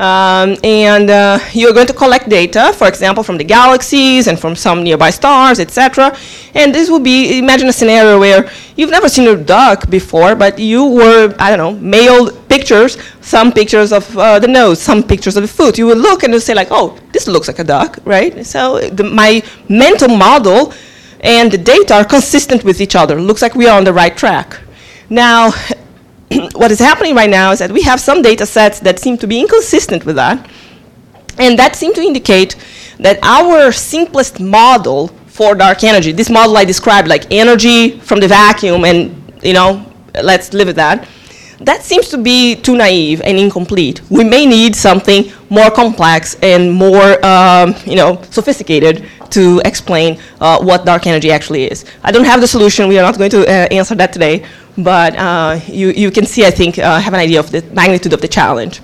[0.00, 4.56] Um, and uh, you're going to collect data, for example, from the galaxies and from
[4.56, 6.16] some nearby stars, etc.
[6.54, 10.58] And this will be, imagine a scenario where you've never seen a duck before, but
[10.58, 15.36] you were, I don't know, mailed pictures, some pictures of uh, the nose, some pictures
[15.36, 15.76] of the foot.
[15.76, 18.46] You would look and you say like, oh, this looks like a duck, right?
[18.46, 20.72] So the, my mental model
[21.20, 23.20] and the data are consistent with each other.
[23.20, 24.58] Looks like we are on the right track.
[25.10, 25.52] Now,
[26.54, 29.26] what is happening right now is that we have some data sets that seem to
[29.26, 30.48] be inconsistent with that.
[31.38, 32.56] And that seems to indicate
[32.98, 38.28] that our simplest model for dark energy, this model I described, like energy from the
[38.28, 39.86] vacuum, and you know,
[40.22, 41.08] let's live with that,
[41.60, 44.00] that seems to be too naive and incomplete.
[44.10, 50.62] We may need something more complex and more, um, you know, sophisticated to explain uh,
[50.62, 51.84] what dark energy actually is.
[52.02, 52.88] I don't have the solution.
[52.88, 54.46] We are not going to uh, answer that today,
[54.82, 58.12] but uh, you, you can see, I think, uh, have an idea of the magnitude
[58.12, 58.80] of the challenge.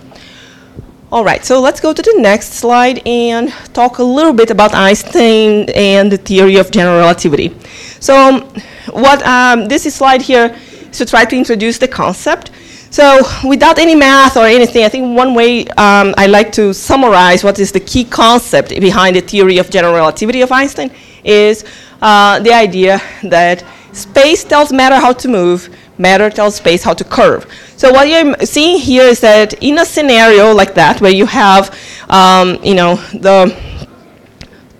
[1.13, 4.75] All right, so let's go to the next slide and talk a little bit about
[4.75, 7.57] Einstein and the theory of general relativity.
[8.01, 8.41] So
[8.91, 10.57] what um, this slide here
[10.91, 12.51] is to try to introduce the concept.
[12.91, 17.45] So without any math or anything, I think one way um, I like to summarize
[17.45, 20.91] what is the key concept behind the theory of general relativity of Einstein
[21.23, 21.65] is
[22.03, 27.05] uh, the idea that space tells matter how to move, matter tells space how to
[27.05, 27.47] curve.
[27.77, 31.77] So what you're seeing here is that in a scenario like that, where you have,
[32.09, 33.55] um, you know, the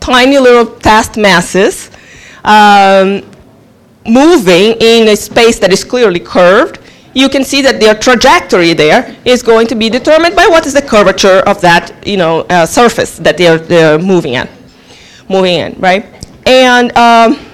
[0.01, 1.91] tiny little test masses
[2.45, 3.23] um,
[4.07, 6.79] moving in a space that is clearly curved,
[7.15, 10.75] you can see that their trajectory there is going to be determined by what is
[10.75, 14.47] the curvature of that, you know, uh, surface that they're, they're moving in,
[15.29, 16.05] moving in, right?
[16.47, 17.46] And um,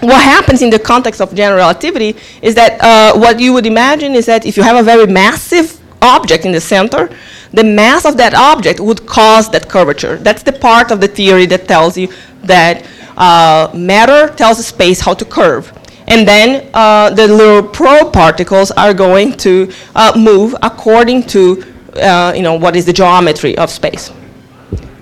[0.00, 4.14] what happens in the context of general relativity is that uh, what you would imagine
[4.14, 7.10] is that if you have a very massive object in the center,
[7.52, 10.16] the mass of that object would cause that curvature.
[10.16, 12.08] That's the part of the theory that tells you
[12.42, 12.86] that
[13.16, 15.72] uh, matter tells space how to curve.
[16.06, 21.62] And then uh, the little probe particles are going to uh, move according to
[21.94, 24.12] uh, you know, what is the geometry of space.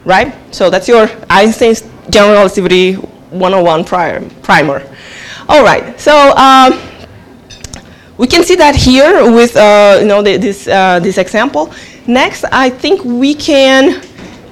[0.05, 0.35] Right?
[0.55, 2.97] So that's your Einstein's general relativity
[3.31, 4.83] 101 prior, primer.
[5.49, 6.79] All right, so um,
[8.19, 11.73] we can see that here with uh, you know, the, this, uh, this example.
[12.07, 14.03] Next, I think we can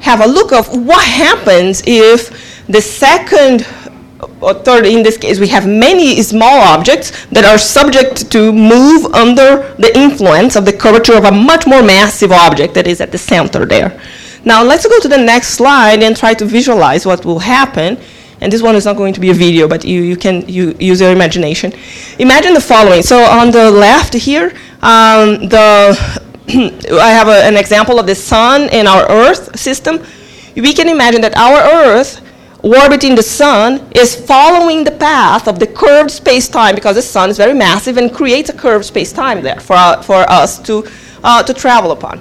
[0.01, 3.67] have a look of what happens if the second
[4.41, 9.07] or third, in this case, we have many small objects that are subject to move
[9.15, 13.13] under the influence of the curvature of a much more massive object that is at
[13.13, 14.01] the center there.
[14.45, 17.99] Now, let's go to the next slide and try to visualize what will happen.
[18.41, 20.77] And this one is not going to be a video, but you, you can you,
[20.79, 21.73] use your imagination.
[22.19, 23.03] Imagine the following.
[23.03, 25.97] So on the left here, um, the
[26.49, 30.01] I have a, an example of the sun in our Earth system.
[30.55, 32.23] We can imagine that our Earth
[32.63, 37.37] orbiting the sun is following the path of the curved space-time because the sun is
[37.37, 40.85] very massive and creates a curved space-time there for, uh, for us to,
[41.23, 42.21] uh, to travel upon.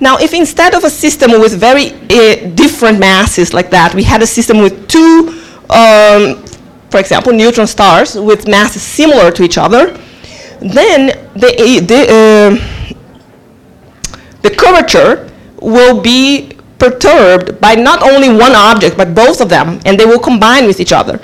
[0.00, 4.22] Now, if instead of a system with very uh, different masses like that, we had
[4.22, 6.44] a system with two, um,
[6.90, 9.96] for example, neutron stars with masses similar to each other,
[10.60, 12.94] then the, the, uh,
[14.42, 19.98] the curvature will be perturbed by not only one object, but both of them, and
[19.98, 21.20] they will combine with each other.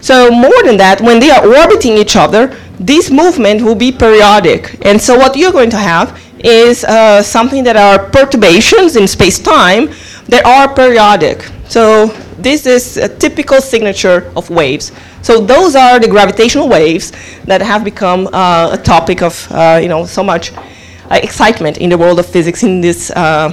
[0.00, 4.76] So more than that, when they are orbiting each other, this movement will be periodic.
[4.84, 9.90] And so what you're going to have is uh, something that are perturbations in space-time
[10.28, 11.48] that are periodic.
[11.68, 14.92] So this is a typical signature of waves.
[15.22, 17.12] So those are the gravitational waves
[17.44, 21.90] that have become uh, a topic of uh, you know so much uh, excitement in
[21.90, 23.52] the world of physics in this uh,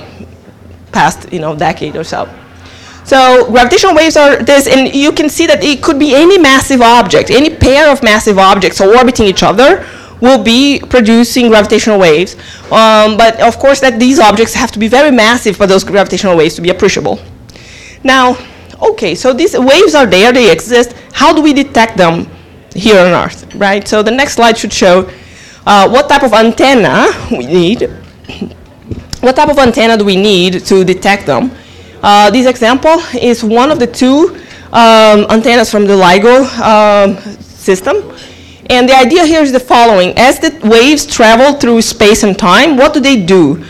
[0.92, 2.30] past you know, decade or so.
[3.04, 6.82] So gravitational waves are this, and you can see that it could be any massive
[6.82, 9.86] object, any pair of massive objects orbiting each other
[10.22, 12.36] will be producing gravitational waves.
[12.72, 16.38] Um, but of course that these objects have to be very massive for those gravitational
[16.38, 17.20] waves to be appreciable.
[18.04, 18.38] Now,
[18.82, 20.94] okay, so these waves are there, they exist.
[21.14, 22.28] How do we detect them
[22.74, 23.88] here on Earth, right?
[23.88, 25.10] So the next slide should show
[25.66, 27.82] uh, what type of antenna we need
[29.22, 31.52] what type of antenna do we need to detect them?
[32.02, 34.36] Uh, this example is one of the two
[34.72, 37.98] um, antennas from the LIGO um, system.
[38.70, 40.18] And the idea here is the following.
[40.18, 43.64] As the waves travel through space and time, what do they do?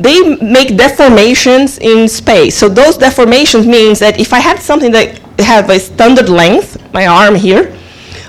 [0.00, 2.56] They make deformations in space.
[2.56, 7.06] So those deformations means that if I had something that have a standard length, my
[7.06, 7.76] arm here,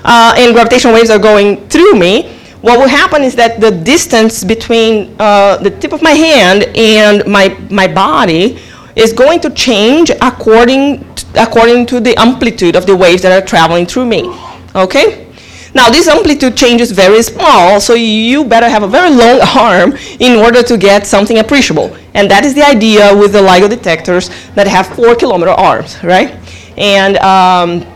[0.04, 2.28] uh, and gravitational waves are going through me,
[2.60, 7.26] what will happen is that the distance between uh, the tip of my hand and
[7.26, 8.58] my, my body
[8.94, 13.44] is going to change according to, according to the amplitude of the waves that are
[13.44, 14.30] traveling through me.
[14.74, 15.31] Okay?
[15.74, 19.96] Now, this amplitude change is very small, so you better have a very long arm
[20.20, 21.96] in order to get something appreciable.
[22.14, 26.38] And that is the idea with the LIGO detectors that have four kilometer arms, right?
[26.76, 27.86] And um,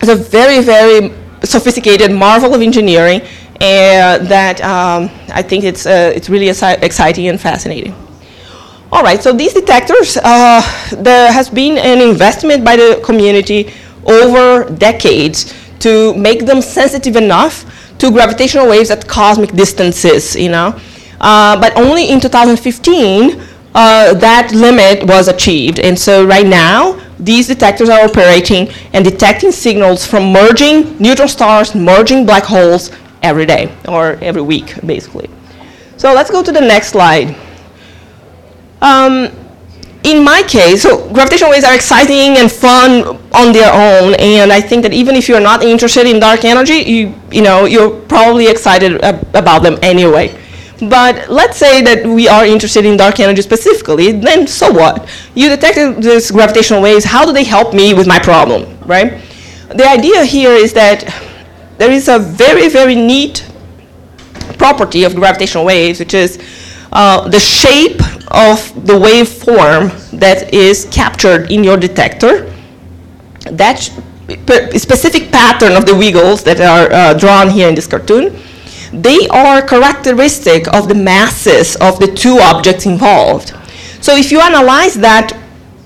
[0.00, 1.12] it's a very, very
[1.42, 3.22] sophisticated marvel of engineering
[3.60, 7.94] and that um, I think it's, uh, it's really exci- exciting and fascinating.
[8.92, 10.62] All right, so these detectors, uh,
[10.96, 13.72] there has been an investment by the community
[14.06, 17.64] over decades to make them sensitive enough
[17.98, 20.78] to gravitational waves at cosmic distances, you know.
[21.20, 23.40] Uh, but only in 2015
[23.74, 25.78] uh, that limit was achieved.
[25.78, 31.74] And so right now, these detectors are operating and detecting signals from merging neutron stars,
[31.74, 32.90] merging black holes
[33.22, 35.28] every day or every week, basically.
[35.96, 37.36] So let's go to the next slide.
[38.80, 39.30] Um,
[40.08, 44.60] in my case, so gravitational waves are exciting and fun on their own, and I
[44.60, 48.48] think that even if you're not interested in dark energy, you, you know, you're probably
[48.48, 50.34] excited ab- about them anyway.
[50.80, 55.08] But let's say that we are interested in dark energy specifically, then so what?
[55.34, 59.20] You detected these gravitational waves, how do they help me with my problem, right?
[59.68, 61.04] The idea here is that
[61.76, 63.44] there is a very, very neat
[64.56, 66.38] property of gravitational waves, which is
[66.92, 68.00] uh, the shape
[68.30, 72.52] of the waveform that is captured in your detector.
[73.50, 73.78] That
[74.76, 78.36] specific pattern of the wiggles that are uh, drawn here in this cartoon,
[78.92, 83.54] they are characteristic of the masses of the two objects involved.
[84.00, 85.32] So if you analyze that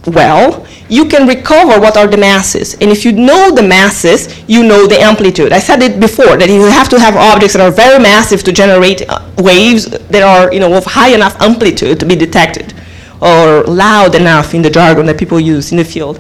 [0.07, 2.75] well, you can recover what are the masses.
[2.75, 5.51] And if you know the masses, you know the amplitude.
[5.51, 8.53] I said it before, that you have to have objects that are very massive to
[8.53, 12.75] generate uh, waves that are you know, of high enough amplitude to be detected,
[13.23, 16.19] or loud enough in the jargon that people use in the field.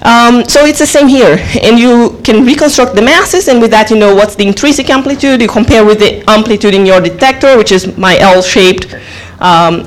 [0.00, 1.36] Um, so it's the same here.
[1.62, 5.42] And you can reconstruct the masses, and with that you know what's the intrinsic amplitude.
[5.42, 8.94] You compare with the amplitude in your detector, which is my L-shaped
[9.40, 9.86] um,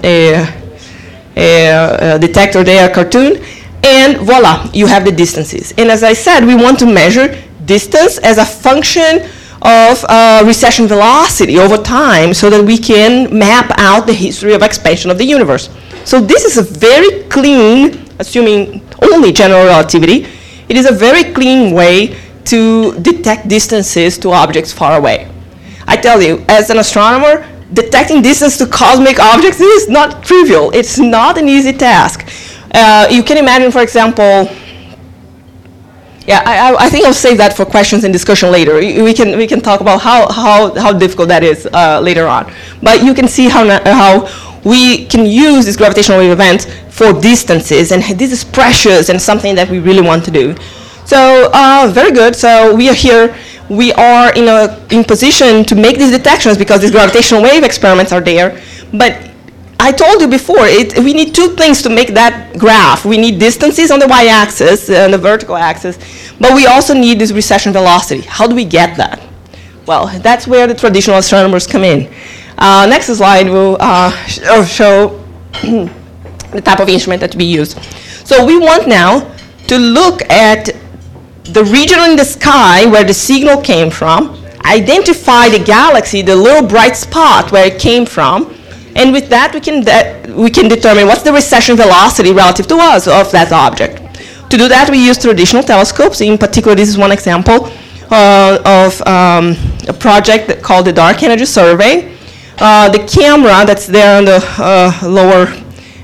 [2.20, 3.44] detector there cartoon
[3.88, 5.74] and voila, you have the distances.
[5.78, 7.28] And as I said, we want to measure
[7.66, 9.30] distance as a function
[9.62, 14.62] of uh, recession velocity over time so that we can map out the history of
[14.62, 15.70] expansion of the universe.
[16.06, 18.82] So this is a very clean, assuming
[19.12, 20.28] only general relativity,
[20.70, 25.30] it is a very clean way to detect distances to objects far away.
[25.88, 30.72] I tell you, as an astronomer, detecting distance to cosmic objects is not trivial.
[30.72, 32.30] It's not an easy task.
[32.80, 34.48] Uh, you can imagine, for example,
[36.28, 38.76] yeah, I, I, think I'll save that for questions and discussion later.
[38.76, 42.54] We can, we can talk about how, how, how difficult that is uh, later on.
[42.84, 47.92] But you can see how, how we can use this gravitational wave event for distances,
[47.92, 50.56] and this is precious and something that we really want to do.
[51.04, 52.36] So, uh, very good.
[52.36, 53.36] So, we are here.
[53.72, 58.12] We are in a in position to make these detections because these gravitational wave experiments
[58.12, 58.62] are there.
[58.94, 59.27] But
[59.80, 63.06] I told you before, it, we need two things to make that graph.
[63.06, 65.98] We need distances on the y-axis and the vertical axis,
[66.40, 68.22] but we also need this recession velocity.
[68.22, 69.22] How do we get that?
[69.86, 72.12] Well, that's where the traditional astronomers come in.
[72.58, 74.12] Uh, next slide will uh,
[74.46, 75.24] uh show
[75.62, 77.76] the type of instrument that we use.
[78.26, 79.32] So we want now
[79.68, 80.76] to look at
[81.44, 86.68] the region in the sky where the signal came from, identify the galaxy, the little
[86.68, 88.57] bright spot where it came from,
[88.98, 89.86] and with that, we can,
[90.36, 94.02] we can determine what's the recession velocity relative to us of that object.
[94.50, 96.22] To do that, we use traditional telescopes.
[96.22, 97.70] In particular, this is one example
[98.10, 99.56] uh, of um,
[99.88, 102.16] a project called the Dark Energy Survey.
[102.58, 105.46] Uh, the camera that's there on the uh, lower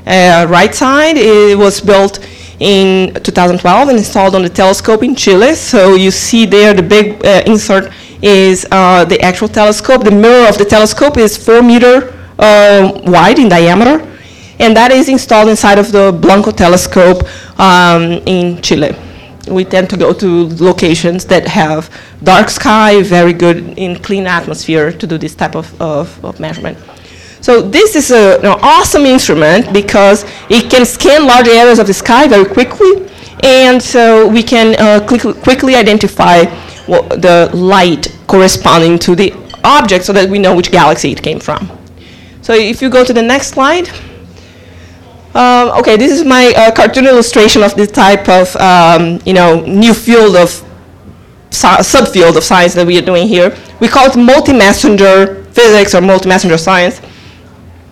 [0.06, 2.20] uh, right side, it was built
[2.60, 5.56] in 2012 and installed on the telescope in Chile.
[5.56, 7.92] So you see there the big uh, insert
[8.22, 10.04] is uh, the actual telescope.
[10.04, 14.06] The mirror of the telescope is four meter uh, wide in diameter,
[14.60, 17.24] and that is installed inside of the Blanco telescope
[17.60, 18.96] um, in Chile.
[19.50, 21.90] We tend to go to locations that have
[22.24, 26.78] dark sky, very good in clean atmosphere to do this type of, of, of measurement.
[27.42, 31.94] So this is a, an awesome instrument because it can scan large areas of the
[31.94, 33.10] sky very quickly,
[33.44, 36.46] and so we can uh, quickly identify
[36.88, 39.34] the light corresponding to the
[39.66, 41.70] object so that we know which galaxy it came from.
[42.44, 43.90] So if you go to the next slide.
[45.34, 49.66] Um, okay, this is my uh, cartoon illustration of this type of um, you know
[49.66, 50.50] new field of
[51.50, 53.58] subfield of science that we are doing here.
[53.80, 57.00] We call it multi-messenger physics or multi-messenger science.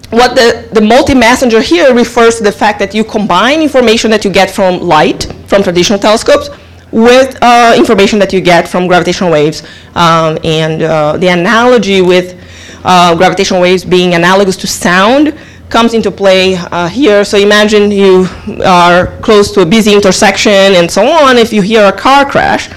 [0.10, 4.32] What the, the multi-messenger here refers to the fact that you combine information that you
[4.32, 6.50] get from light, from traditional telescopes,
[6.92, 9.64] with uh, information that you get from gravitational waves.
[9.96, 12.38] Um, and uh, the analogy with
[12.84, 15.38] uh, gravitational waves being analogous to sound
[15.70, 17.24] comes into play uh, here.
[17.24, 18.28] So imagine you
[18.66, 21.38] are close to a busy intersection and so on.
[21.38, 22.70] If you hear a car crash,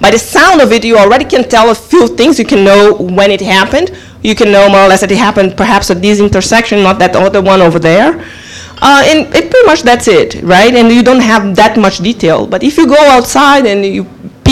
[0.00, 2.38] by the sound of it, you already can tell a few things.
[2.38, 3.96] You can know when it happened.
[4.22, 7.14] You can know more or less that it happened perhaps at this intersection, not that
[7.14, 8.24] other one over there.
[8.84, 10.74] Uh, and it pretty much that's it, right?
[10.74, 12.48] And you don't have that much detail.
[12.48, 14.02] But if you go outside and you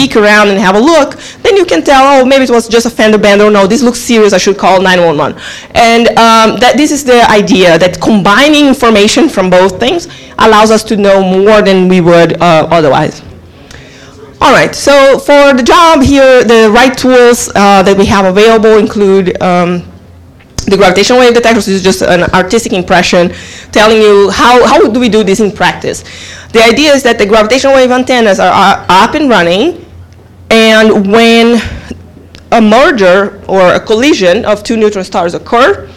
[0.01, 2.87] peek around and have a look, then you can tell, oh, maybe it was just
[2.87, 3.51] a fender bender.
[3.51, 4.33] No, this looks serious.
[4.33, 5.39] I should call 911.
[5.75, 10.07] And um, that this is the idea that combining information from both things
[10.39, 13.21] allows us to know more than we would uh, otherwise.
[14.41, 18.79] All right, so for the job here, the right tools uh, that we have available
[18.79, 19.83] include um,
[20.65, 23.29] the gravitational wave detectors is just an artistic impression
[23.71, 26.03] telling you how, how do we do this in practice.
[26.53, 29.85] The idea is that the gravitational wave antennas are, are up and running,
[30.51, 31.61] and when
[32.51, 35.89] a merger or a collision of two neutron stars occur,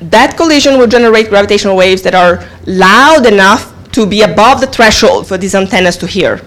[0.00, 5.26] that collision will generate gravitational waves that are loud enough to be above the threshold
[5.26, 6.40] for these antennas to hear.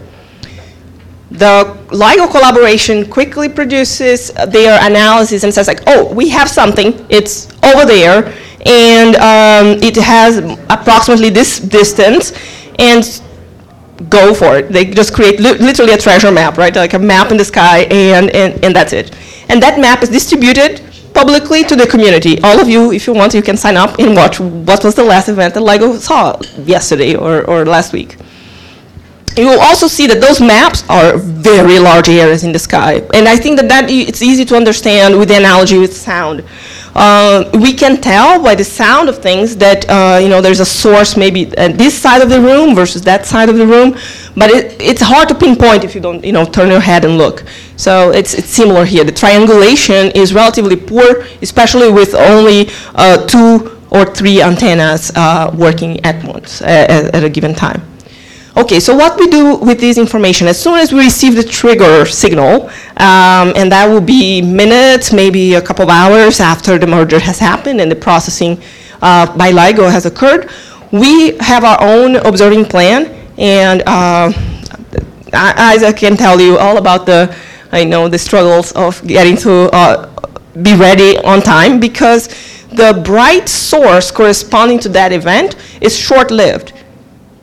[1.31, 7.51] The LIGO collaboration quickly produces their analysis and says like, oh, we have something, it's
[7.63, 8.33] over there,
[8.65, 10.37] and um, it has
[10.69, 12.31] approximately this distance,
[12.79, 13.03] and
[14.09, 14.69] go for it.
[14.69, 16.75] They just create li- literally a treasure map, right?
[16.75, 19.15] Like a map in the sky, and, and, and that's it.
[19.49, 20.81] And that map is distributed
[21.13, 22.41] publicly to the community.
[22.41, 25.03] All of you, if you want, you can sign up and watch what was the
[25.03, 28.17] last event that LIGO saw yesterday or, or last week.
[29.35, 33.01] You will also see that those maps are very large areas in the sky.
[33.13, 36.43] And I think that, that it's easy to understand with the analogy with sound.
[36.95, 40.65] Uh, we can tell by the sound of things that uh, you know there's a
[40.65, 43.97] source maybe at this side of the room versus that side of the room,
[44.35, 47.17] but it, it's hard to pinpoint if you don't you know turn your head and
[47.17, 47.43] look.
[47.77, 49.03] So it's it's similar here.
[49.03, 56.03] The triangulation is relatively poor, especially with only uh, two or three antennas uh, working
[56.05, 57.81] at once at, at a given time.
[58.55, 62.05] Okay, so what we do with this information, as soon as we receive the trigger
[62.05, 67.17] signal, um, and that will be minutes, maybe a couple of hours after the merger
[67.17, 68.61] has happened and the processing
[69.01, 70.51] uh, by LIGO has occurred,
[70.91, 73.07] we have our own observing plan,
[73.39, 74.31] and uh,
[75.33, 77.35] Isaac can tell you all about the,
[77.71, 80.09] I know, the struggles of getting to uh,
[80.61, 82.27] be ready on time because
[82.69, 86.73] the bright source corresponding to that event is short-lived.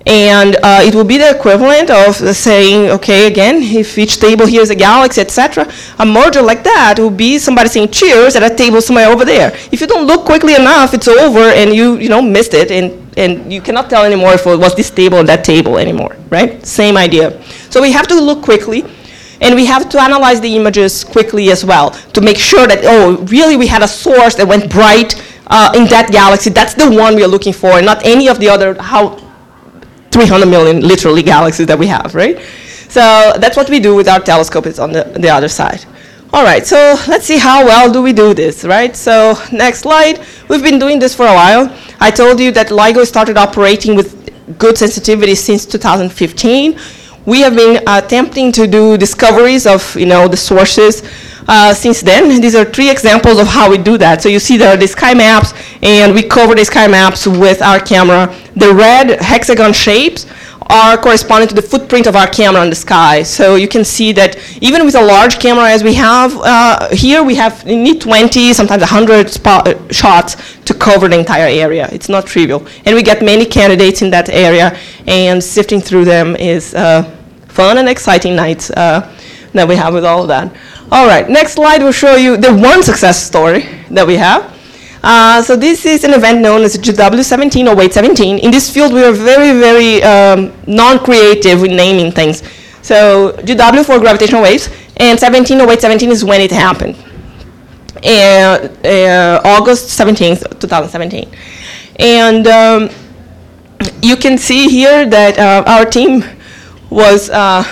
[0.07, 4.63] And uh, it will be the equivalent of saying, okay, again, if each table here
[4.63, 5.71] is a galaxy, etc.
[5.99, 9.51] A merger like that will be somebody saying cheers at a table somewhere over there.
[9.71, 13.19] If you don't look quickly enough, it's over and you, you know, missed it and,
[13.19, 16.65] and you cannot tell anymore if it was this table or that table anymore, right?
[16.65, 17.43] Same idea.
[17.69, 18.85] So we have to look quickly
[19.43, 23.19] and we have to analyze the images quickly as well to make sure that, oh,
[23.27, 25.15] really we had a source that went bright
[25.49, 26.49] uh, in that galaxy.
[26.49, 29.30] That's the one we are looking for, and not any of the other, how
[30.21, 32.39] 300 million literally galaxies that we have, right?
[32.89, 35.85] So that's what we do with our telescope, it's on the, the other side.
[36.33, 36.77] All right, so
[37.09, 38.95] let's see how well do we do this, right?
[38.95, 40.21] So next slide.
[40.49, 41.75] We've been doing this for a while.
[42.01, 44.17] I told you that LIGO started operating with
[44.59, 46.79] good sensitivity since 2015.
[47.27, 51.03] We have been uh, attempting to do discoveries of, you know, the sources
[51.51, 52.41] uh, since then.
[52.41, 54.23] These are three examples of how we do that.
[54.23, 57.61] So you see there are the sky maps, and we cover the sky maps with
[57.61, 58.33] our camera.
[58.55, 60.27] The red hexagon shapes
[60.71, 63.25] are corresponding to the footprint of our camera in the sky.
[63.25, 67.25] So you can see that even with a large camera as we have uh, here,
[67.25, 70.37] we have need 20, sometimes 100 spot, uh, shots
[70.67, 71.89] to cover the entire area.
[71.91, 72.65] It's not trivial.
[72.85, 74.79] And we get many candidates in that area,
[75.09, 77.03] and sifting through them is uh,
[77.49, 79.13] fun and exciting nights uh,
[79.53, 80.55] that we have with all of that.
[80.93, 84.57] All right, next slide will show you the one success story that we have.
[85.05, 88.39] Uh, so this is an event known as GW17 or Weight 17.
[88.41, 92.43] In this field, we are very, very um, non-creative with naming things.
[92.83, 96.97] So GW for gravitational waves, and 17 or Weight 17 is when it happened.
[98.03, 101.31] And, uh, August 17th, 2017.
[102.01, 102.91] And um,
[104.03, 106.25] you can see here that uh, our team
[106.91, 107.63] was uh,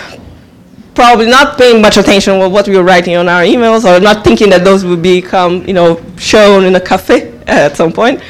[0.98, 4.24] probably not paying much attention to what we were writing on our emails or not
[4.24, 8.20] thinking that those would become, you know, shown in a cafe at some point.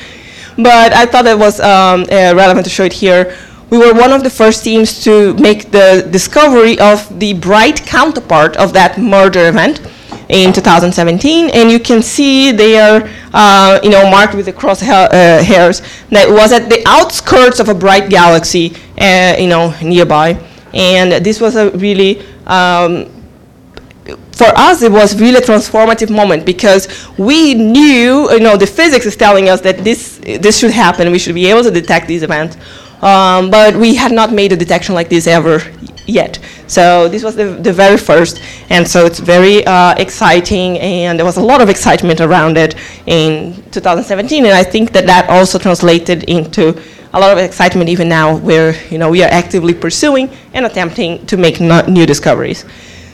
[0.57, 3.35] But I thought it was um, uh, relevant to show it here.
[3.71, 8.57] we were one of the first teams to make the discovery of the bright counterpart
[8.57, 9.81] of that merger event
[10.29, 14.81] in 2017, and you can see they are, uh, you know, marked with the cross
[14.81, 15.81] ha- uh, hairs.
[16.11, 20.29] That was at the outskirts of a bright galaxy, uh, you know, nearby,
[20.75, 23.15] and this was a really um,
[24.33, 26.89] for us, it was really a transformative moment because
[27.19, 31.11] we knew, you know, the physics is telling us that this, this should happen.
[31.11, 32.57] We should be able to detect these events.
[33.03, 35.63] Um, but we had not made a detection like this ever
[36.07, 36.39] yet.
[36.67, 38.43] So this was the, the very first.
[38.71, 42.75] And so it's very uh, exciting, and there was a lot of excitement around it
[43.07, 44.45] in 2017.
[44.45, 46.81] And I think that that also translated into
[47.13, 51.25] a lot of excitement even now where, you know, we are actively pursuing and attempting
[51.27, 52.65] to make no- new discoveries.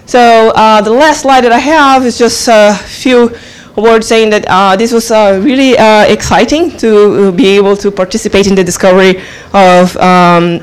[0.07, 3.35] So uh, the last slide that I have is just a few
[3.77, 8.47] words saying that uh, this was uh, really uh, exciting to be able to participate
[8.47, 9.23] in the discovery
[9.53, 10.59] of um,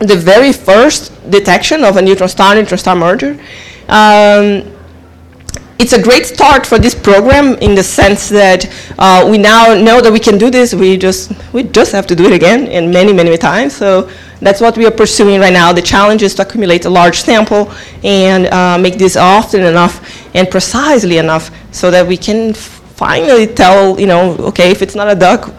[0.00, 3.38] the very first detection of a neutron star neutron star merger.
[3.88, 4.70] Um,
[5.78, 10.00] it's a great start for this program in the sense that uh, we now know
[10.00, 10.74] that we can do this.
[10.74, 13.74] We just we just have to do it again and many many times.
[13.74, 14.08] So
[14.40, 15.72] that's what we are pursuing right now.
[15.72, 17.72] The challenge is to accumulate a large sample
[18.04, 20.00] and uh, make this often enough
[20.34, 25.10] and precisely enough so that we can finally tell you know okay if it's not
[25.10, 25.52] a duck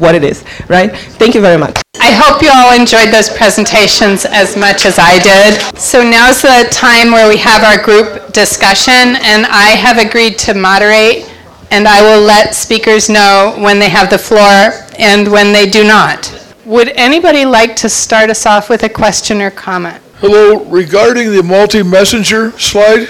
[0.00, 0.94] what it is right.
[1.18, 1.80] Thank you very much.
[2.00, 5.78] I hope you all enjoyed those presentations as much as I did.
[5.78, 10.54] So now's the time where we have our group discussion, and I have agreed to
[10.54, 11.30] moderate,
[11.70, 15.84] and I will let speakers know when they have the floor and when they do
[15.84, 16.32] not.
[16.64, 20.02] Would anybody like to start us off with a question or comment?
[20.20, 23.08] Hello, regarding the multi-messenger slide,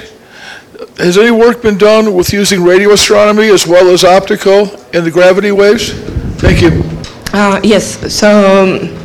[0.96, 5.10] has any work been done with using radio astronomy as well as optical in the
[5.10, 5.92] gravity waves?
[6.38, 6.82] Thank you.
[7.32, 8.28] Uh, yes, so
[8.62, 8.96] um,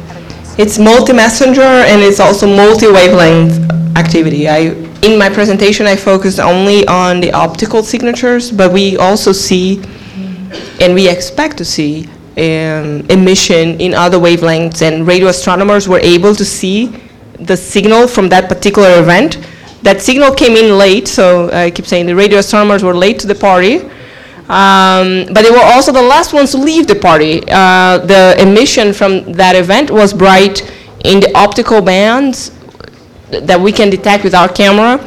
[0.57, 4.47] it's multi-messenger and it's also multi-wavelength activity.
[4.47, 9.81] I, in my presentation, I focused only on the optical signatures, but we also see,
[10.79, 12.07] and we expect to see,
[12.37, 16.95] um, emission in other wavelengths, and radio astronomers were able to see
[17.39, 19.39] the signal from that particular event.
[19.81, 23.27] That signal came in late, so I keep saying the radio astronomers were late to
[23.27, 23.81] the party,
[24.49, 27.41] um, but they were also the last ones to leave the party.
[27.47, 30.61] Uh, the emission from that event was bright
[31.05, 32.51] in the optical bands
[33.29, 34.97] that we can detect with our camera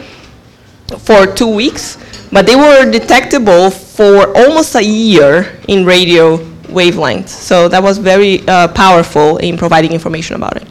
[0.98, 1.98] for two weeks,
[2.32, 7.28] but they were detectable for almost a year in radio wavelengths.
[7.28, 10.66] So that was very uh, powerful in providing information about it.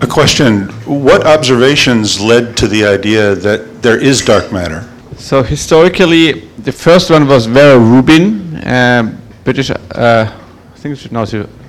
[0.00, 4.88] A question, what observations led to the idea that there is dark matter?
[5.18, 11.24] So historically, the first one was Vera Rubin, uh, British, uh, I think it's now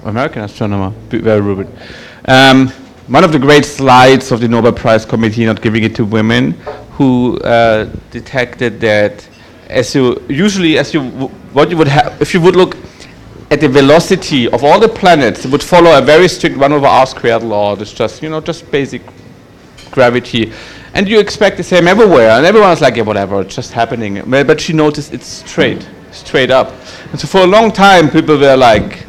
[0.06, 1.68] American astronomer, Vera Rubin.
[2.26, 2.70] Um,
[3.08, 6.52] one of the great slides of the Nobel Prize Committee not giving it to women,
[6.92, 9.28] who uh, detected that
[9.68, 11.02] as you usually as you
[11.54, 12.78] what you would have if you would look
[13.50, 16.86] at the velocity of all the planets, it would follow a very strict one over
[16.86, 17.76] r squared law.
[17.76, 19.02] It's just you know just basic
[19.90, 20.54] gravity.
[20.94, 24.22] And you expect the same everywhere, and everyone's like, yeah, whatever, it's just happening.
[24.30, 26.74] But she noticed it's straight, straight up.
[27.12, 29.06] And so for a long time, people were like,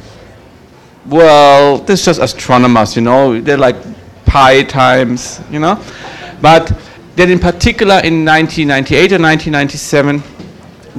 [1.07, 3.77] well, this is just astronomers, you know, they're like
[4.27, 5.83] pi times, you know.
[6.41, 6.73] But
[7.17, 10.23] then in particular in 1998 or 1997,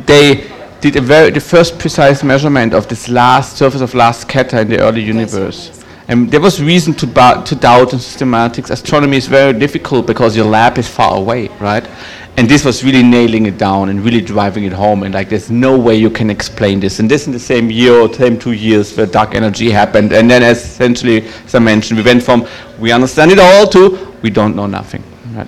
[0.06, 0.50] they
[0.82, 4.68] did a very, the first precise measurement of this last surface of last scatter in
[4.70, 5.81] the early universe.
[6.12, 8.70] And there was reason to, to doubt in systematics.
[8.70, 11.88] Astronomy is very difficult because your lab is far away, right?
[12.36, 15.04] And this was really nailing it down and really driving it home.
[15.04, 17.00] And like, there's no way you can explain this.
[17.00, 20.12] And this in the same year or same two years where dark energy happened.
[20.12, 22.46] And then, essentially, as I mentioned, we went from
[22.78, 25.04] we understand it all to we don't know nothing,
[25.34, 25.48] right?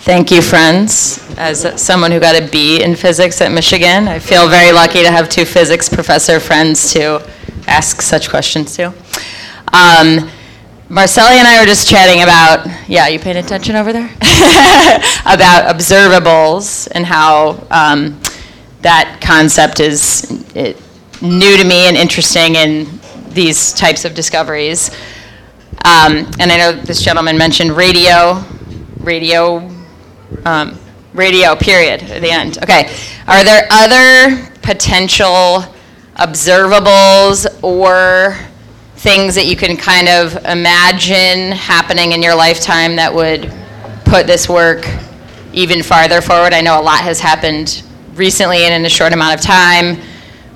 [0.00, 1.24] Thank you, friends.
[1.38, 5.10] As someone who got a B in physics at Michigan, I feel very lucky to
[5.10, 7.26] have two physics professor friends to
[7.66, 8.92] ask such questions to.
[9.72, 10.30] Um,
[10.88, 14.06] Marcelle and I were just chatting about, yeah, you paying attention over there?
[15.26, 18.18] about observables and how um,
[18.80, 20.80] that concept is it,
[21.20, 22.88] new to me and interesting in
[23.30, 24.90] these types of discoveries.
[25.84, 28.42] Um, and I know this gentleman mentioned radio,
[29.00, 29.68] radio
[30.44, 30.78] um,
[31.14, 32.58] radio, period, at the end.
[32.62, 32.94] Okay.
[33.26, 35.64] Are there other potential
[36.16, 38.36] observables or
[38.98, 43.52] things that you can kind of imagine happening in your lifetime that would
[44.04, 44.86] put this work
[45.52, 46.52] even farther forward?
[46.52, 47.82] I know a lot has happened
[48.14, 49.96] recently and in a short amount of time,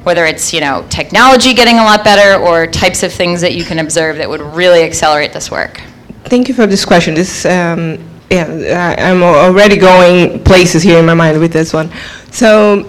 [0.02, 3.64] whether it's, you know, technology getting a lot better or types of things that you
[3.64, 5.80] can observe that would really accelerate this work.
[6.24, 7.14] Thank you for this question.
[7.14, 11.90] This, um, yeah, I- I'm already going places here in my mind with this one.
[12.32, 12.86] So,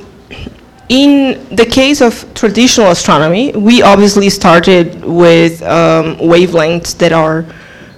[0.89, 7.45] in the case of traditional astronomy, we obviously started with um, wavelengths that are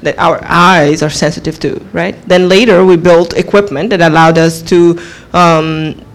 [0.02, 2.16] that our eyes are sensitive to, right?
[2.28, 5.02] Then later we built equipment that allowed us to
[5.34, 6.06] um,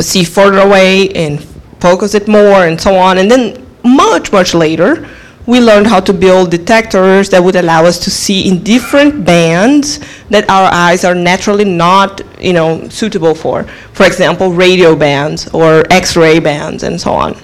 [0.00, 1.42] see further away and
[1.78, 3.18] focus it more and so on.
[3.18, 5.06] And then much, much later,
[5.46, 9.98] we learned how to build detectors that would allow us to see in different bands
[10.30, 13.64] that our eyes are naturally not, you know, suitable for.
[13.92, 17.36] For example, radio bands or X-ray bands and so on.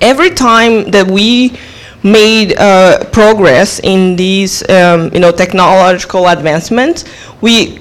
[0.00, 1.58] Every time that we
[2.02, 7.04] made uh, progress in these, um, you know, technological advancements,
[7.40, 7.80] we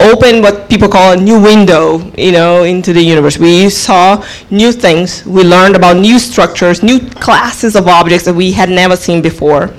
[0.00, 3.38] opened what people call a new window, you know, into the universe.
[3.38, 5.24] We saw new things.
[5.26, 9.74] We learned about new structures, new classes of objects that we had never seen before.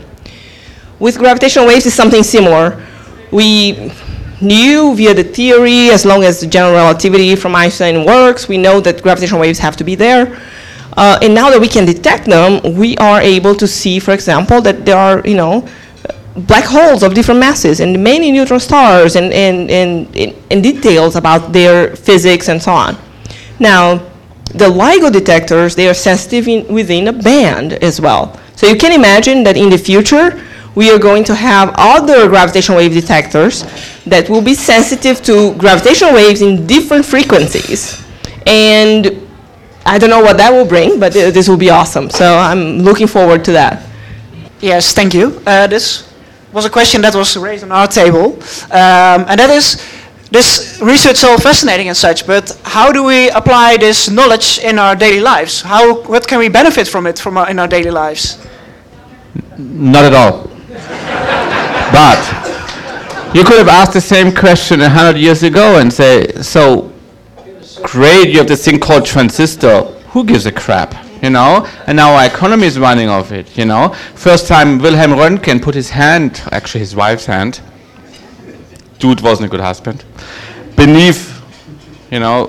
[1.00, 2.86] With gravitational waves, it's something similar.
[3.32, 3.92] We
[4.42, 8.80] knew via the theory, as long as the general relativity from Einstein works, we know
[8.82, 10.40] that gravitational waves have to be there.
[10.98, 14.60] Uh, and now that we can detect them, we are able to see, for example,
[14.62, 15.68] that there are, you know,
[16.36, 21.52] black holes of different masses and many neutron stars and, and, and, and details about
[21.52, 22.98] their physics and so on.
[23.60, 23.98] Now,
[24.54, 28.40] the LIGO detectors, they are sensitive in, within a band as well.
[28.56, 30.42] So you can imagine that in the future,
[30.76, 33.64] we are going to have other gravitational wave detectors
[34.06, 38.04] that will be sensitive to gravitational waves in different frequencies.
[38.46, 39.28] And
[39.86, 42.10] I don't know what that will bring, but uh, this will be awesome.
[42.10, 43.86] So I'm looking forward to that.
[44.62, 45.42] Yes, thank you.
[45.46, 46.09] Uh, this
[46.52, 48.34] was a question that was raised on our table,
[48.72, 49.84] um, and that is,
[50.32, 54.80] this research is so fascinating and such, but how do we apply this knowledge in
[54.80, 55.62] our daily lives?
[55.62, 58.38] How, what can we benefit from it from our, in our daily lives?
[59.58, 60.50] Not at all.
[61.92, 66.92] but you could have asked the same question a hundred years ago and say, so
[67.84, 69.84] great, you have this thing called transistor.
[70.14, 70.96] Who gives a crap?
[71.22, 73.58] You know, and now our economy is running off it.
[73.58, 77.62] You know, first time Wilhelm Röntgen put his hand, actually his wife's hand.
[79.00, 80.06] Dude wasn't a good husband.
[80.78, 81.42] Beneath,
[82.10, 82.48] you know,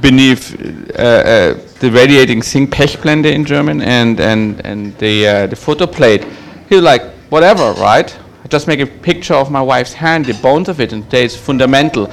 [0.00, 0.54] beneath
[0.98, 5.86] uh, uh, the radiating zinc Pechblende in German and and and the uh, the photo
[5.86, 6.24] plate.
[6.68, 8.16] He was like, whatever, right?
[8.44, 11.24] I just make a picture of my wife's hand, the bones of it, and today
[11.24, 12.10] it's fundamental.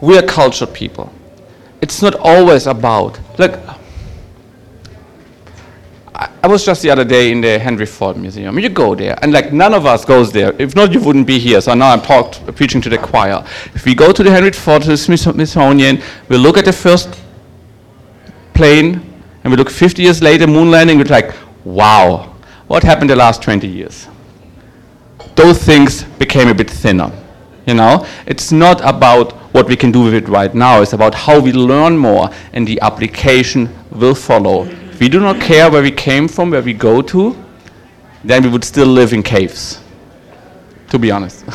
[0.00, 1.12] We are cultured people.
[1.80, 3.58] It's not always about look.
[6.18, 8.58] I, I was just the other day in the Henry Ford Museum.
[8.58, 10.54] You go there, and like none of us goes there.
[10.58, 11.60] If not, you wouldn't be here.
[11.60, 13.44] So now I'm talked, preaching to the choir.
[13.74, 17.20] If we go to the Henry Ford, to the Smithsonian, we look at the first
[18.54, 19.00] plane,
[19.44, 22.34] and we look 50 years later, moon landing, we're like, wow,
[22.66, 24.08] what happened the last 20 years?
[25.36, 27.12] Those things became a bit thinner.
[27.66, 30.80] You know, it's not about what we can do with it right now.
[30.80, 34.66] It's about how we learn more, and the application will follow.
[35.00, 37.36] We do not care where we came from, where we go to,
[38.24, 39.80] then we would still live in caves.
[40.90, 41.44] To be honest.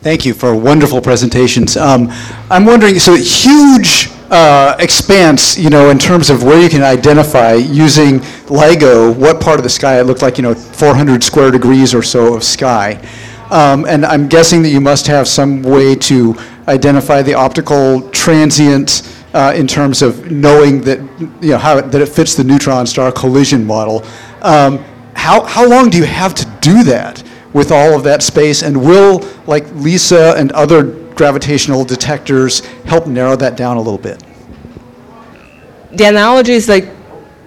[0.00, 1.76] Thank you for wonderful presentations.
[1.76, 2.08] Um,
[2.50, 7.54] I'm wondering, so huge uh, expanse, you know, in terms of where you can identify
[7.54, 11.94] using LIGO what part of the sky it looked like, you know, 400 square degrees
[11.94, 13.00] or so of sky.
[13.50, 16.36] Um, and I'm guessing that you must have some way to
[16.66, 20.98] identify the optical transient uh, in terms of knowing that,
[21.42, 24.04] you know, how it, that it fits the neutron star collision model.
[24.42, 24.78] Um,
[25.14, 27.22] how, how long do you have to do that
[27.52, 28.62] with all of that space?
[28.62, 30.82] And will, like LISA and other
[31.14, 34.22] gravitational detectors, help narrow that down a little bit?
[35.96, 36.88] the analogy is like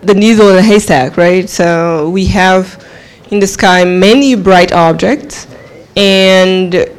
[0.01, 1.49] the needle in a haystack, right?
[1.49, 2.85] So we have
[3.31, 5.47] in the sky many bright objects,
[5.95, 6.89] and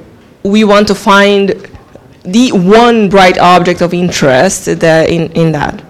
[0.44, 1.50] we want to find
[2.22, 5.82] the one bright object of interest in, in that.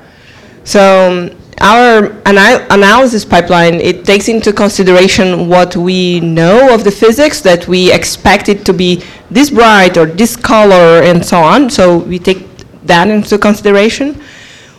[0.64, 6.90] So um, our ana- analysis pipeline, it takes into consideration what we know of the
[6.90, 11.68] physics, that we expect it to be this bright or this color and so on.
[11.68, 12.46] So we take
[12.84, 14.20] that into consideration.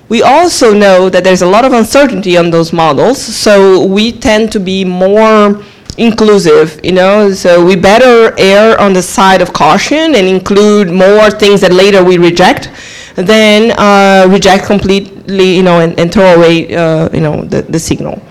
[0.10, 4.52] We also know that there's a lot of uncertainty on those models, so we tend
[4.52, 5.64] to be more
[5.98, 11.30] inclusive, you know, so we better err on the side of caution and include more
[11.30, 12.70] things that later we reject
[13.16, 17.80] than uh, reject completely, you know, and, and throw away, uh, you know, the, the
[17.80, 18.22] signal.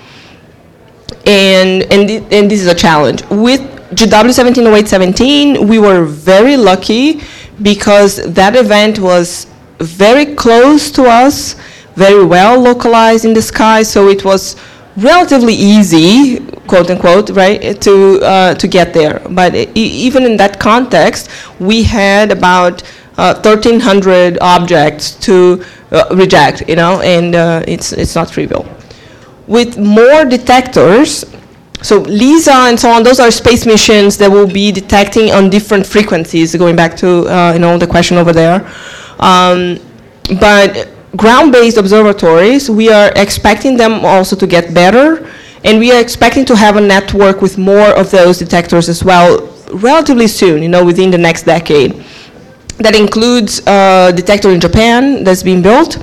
[1.27, 3.23] And, and, thi- and this is a challenge.
[3.31, 3.61] With
[3.95, 7.21] GW 170817, we were very lucky
[7.63, 9.47] because that event was
[9.79, 11.55] very close to us,
[11.95, 14.57] very well localized in the sky, so it was
[15.01, 19.21] relatively easy, quote unquote, right, to uh, to get there.
[19.31, 22.83] But even in that context, we had about
[23.19, 28.67] uh, 1,300 objects to uh, reject, you know, and uh, it's it's not trivial.
[29.47, 31.25] With more detectors,
[31.83, 35.87] so LISA and so on, those are space missions that will be detecting on different
[35.87, 38.61] frequencies, going back to, uh, you know, the question over there.
[39.19, 39.81] Um,
[40.39, 45.29] But ground-based observatories, we are expecting them also to get better,
[45.65, 49.47] and we are expecting to have a network with more of those detectors as well
[49.73, 52.05] relatively soon, you know, within the next decade.
[52.79, 55.99] That includes a detector in Japan that's being built,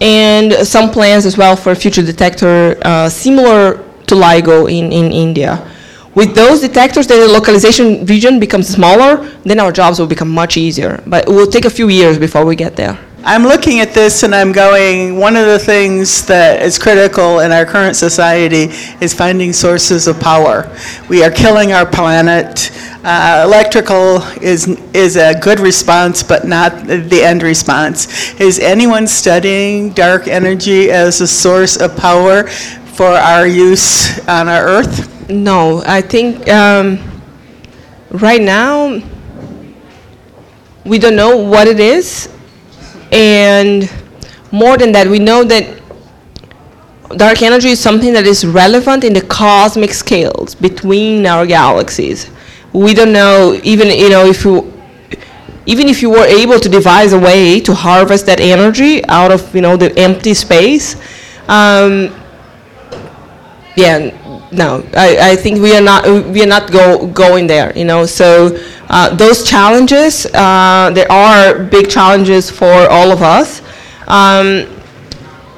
[0.00, 5.12] and some plans as well for a future detector uh, similar to LIGO in, in
[5.12, 5.70] India.
[6.14, 11.00] With those detectors, the localization region becomes smaller, then our jobs will become much easier.
[11.06, 12.98] But it will take a few years before we get there.
[13.24, 17.50] I'm looking at this and I'm going, one of the things that is critical in
[17.50, 18.72] our current society
[19.04, 20.72] is finding sources of power.
[21.08, 22.70] We are killing our planet.
[23.02, 28.38] Uh, electrical is, is a good response, but not the end response.
[28.40, 34.64] Is anyone studying dark energy as a source of power for our use on our
[34.64, 35.28] Earth?
[35.28, 37.00] No, I think um,
[38.10, 39.02] right now
[40.84, 42.32] we don't know what it is,
[43.12, 43.90] and
[44.52, 45.78] more than that, we know that
[47.16, 52.30] dark energy is something that is relevant in the cosmic scales between our galaxies.
[52.72, 54.72] We don't know even you know if you
[55.66, 59.54] even if you were able to devise a way to harvest that energy out of
[59.54, 60.96] you know the empty space.
[61.48, 62.14] Um,
[63.76, 64.10] yeah,
[64.50, 67.76] no, I, I think we are not we are not go, going there.
[67.76, 73.60] You know, so uh, those challenges uh, there are big challenges for all of us.
[74.06, 74.66] Um,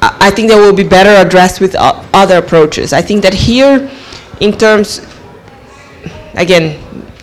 [0.03, 2.93] I think they will be better addressed with o- other approaches.
[2.95, 3.91] I think that here,
[4.41, 5.07] in terms,
[6.35, 6.79] again,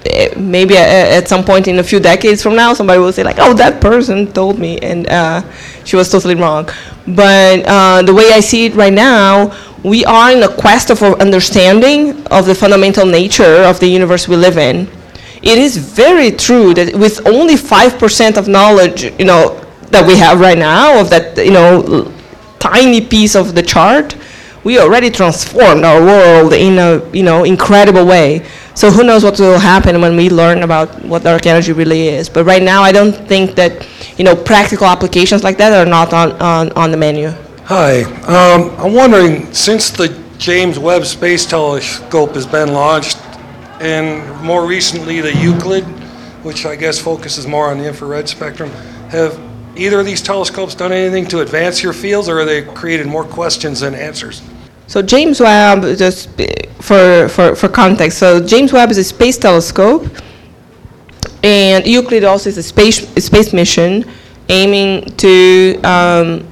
[0.05, 3.24] eh, maybe a- at some point in a few decades from now, somebody will say
[3.24, 5.41] like, "Oh, that person told me," and uh,
[5.84, 6.70] she was totally wrong.
[7.08, 11.01] But uh, the way I see it right now, we are in a quest of
[11.01, 14.89] understanding of the fundamental nature of the universe we live in.
[15.41, 20.18] It is very true that with only five percent of knowledge, you know, that we
[20.18, 22.12] have right now of that, you know,
[22.60, 24.16] tiny piece of the chart,
[24.68, 28.45] we already transformed our world in a you know incredible way.
[28.76, 32.28] So who knows what will happen when we learn about what dark energy really is?
[32.28, 33.88] But right now, I don't think that
[34.18, 37.30] you know practical applications like that are not on on, on the menu.
[37.63, 38.03] Hi,
[38.36, 43.20] um, I'm wondering, since the James Webb Space Telescope has been launched,
[43.80, 44.07] and
[44.41, 45.86] more recently the Euclid,
[46.43, 48.70] which I guess focuses more on the infrared spectrum,
[49.15, 49.39] have
[49.78, 53.24] either of these telescopes done anything to advance your fields, or are they created more
[53.24, 54.41] questions than answers?
[54.88, 56.30] So James Webb, just
[56.80, 60.08] for, for, for context, so James Webb is a space telescope,
[61.44, 64.10] and Euclid also is a space, a space mission
[64.48, 66.48] aiming to um,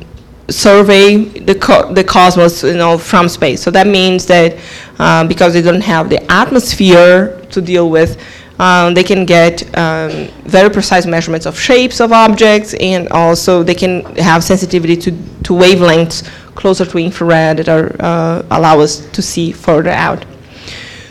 [0.49, 3.61] survey the, co- the cosmos, you know, from space.
[3.61, 4.57] So that means that
[4.99, 8.21] um, because they don't have the atmosphere to deal with,
[8.59, 13.75] um, they can get um, very precise measurements of shapes of objects, and also they
[13.75, 15.11] can have sensitivity to,
[15.43, 20.25] to wavelengths closer to infrared that are, uh, allow us to see further out.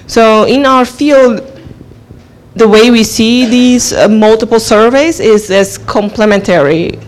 [0.06, 1.50] So in our field,
[2.54, 6.98] the way we see these uh, multiple surveys is as complementary,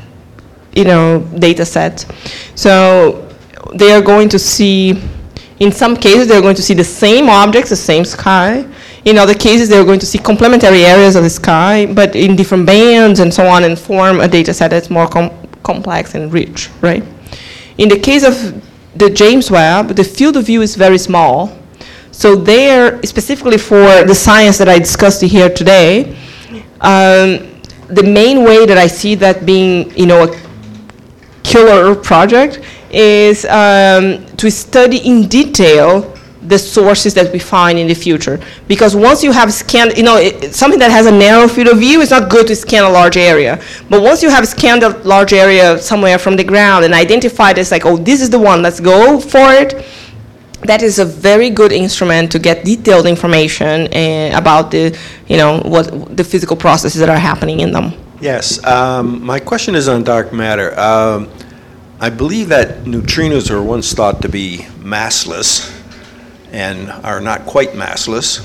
[0.74, 2.06] you know, data sets.
[2.54, 3.28] So
[3.74, 5.00] they are going to see,
[5.60, 8.66] in some cases, they're going to see the same objects, the same sky.
[9.04, 12.66] In other cases, they're going to see complementary areas of the sky, but in different
[12.66, 15.30] bands and so on, and form a data set that's more com-
[15.62, 17.04] complex and rich, right?
[17.78, 18.62] In the case of
[18.94, 21.56] the James Webb, the field of view is very small.
[22.10, 26.16] So there, specifically for the science that I discussed here today,
[26.80, 30.40] um, the main way that I see that being, you know, a
[31.42, 32.60] killer project
[32.90, 36.15] is um, to study in detail
[36.48, 38.40] the sources that we find in the future.
[38.68, 41.78] Because once you have scanned, you know, it, something that has a narrow field of
[41.78, 43.60] view, it's not good to scan a large area.
[43.90, 47.70] But once you have scanned a large area somewhere from the ground and identified it's
[47.70, 49.84] like, oh, this is the one, let's go for it,
[50.62, 55.60] that is a very good instrument to get detailed information uh, about the, you know,
[55.60, 57.92] what the physical processes that are happening in them.
[58.20, 60.78] Yes, um, my question is on dark matter.
[60.78, 61.30] Um,
[62.00, 65.75] I believe that neutrinos were once thought to be massless
[66.56, 68.40] and are not quite massless.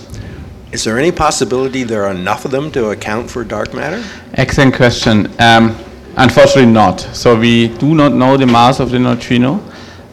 [0.73, 4.03] Is there any possibility there are enough of them to account for dark matter?
[4.33, 5.27] Excellent question.
[5.39, 5.75] Um,
[6.17, 6.99] unfortunately, not.
[7.13, 9.63] So we do not know the mass of the neutrino,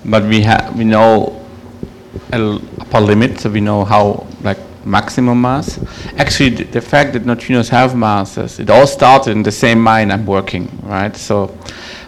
[0.04, 1.44] but we ha- we know
[2.32, 5.78] a upper limit, so we know how like maximum mass.
[6.16, 10.12] Actually, the, the fact that neutrinos have masses, it all started in the same mine
[10.12, 11.16] I'm working, right?
[11.16, 11.56] So,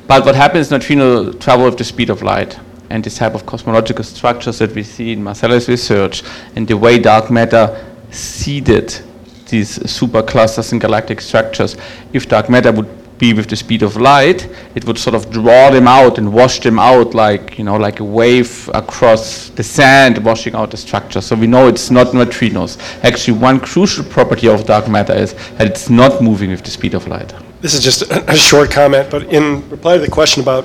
[0.06, 0.70] but what happens?
[0.70, 2.58] Neutrino travel with the speed of light,
[2.90, 6.22] and this type of cosmological structures that we see in Marcelle's research,
[6.56, 9.00] and the way dark matter seeded
[9.48, 11.76] these superclusters and galactic structures.
[12.12, 15.70] If dark matter would be with the speed of light, it would sort of draw
[15.70, 20.24] them out and wash them out like, you know, like a wave across the sand
[20.24, 21.20] washing out the structure.
[21.20, 22.78] So we know it's not neutrinos.
[23.04, 26.94] Actually, one crucial property of dark matter is that it's not moving with the speed
[26.94, 27.34] of light.
[27.60, 30.64] This is just a short comment, but in reply to the question about,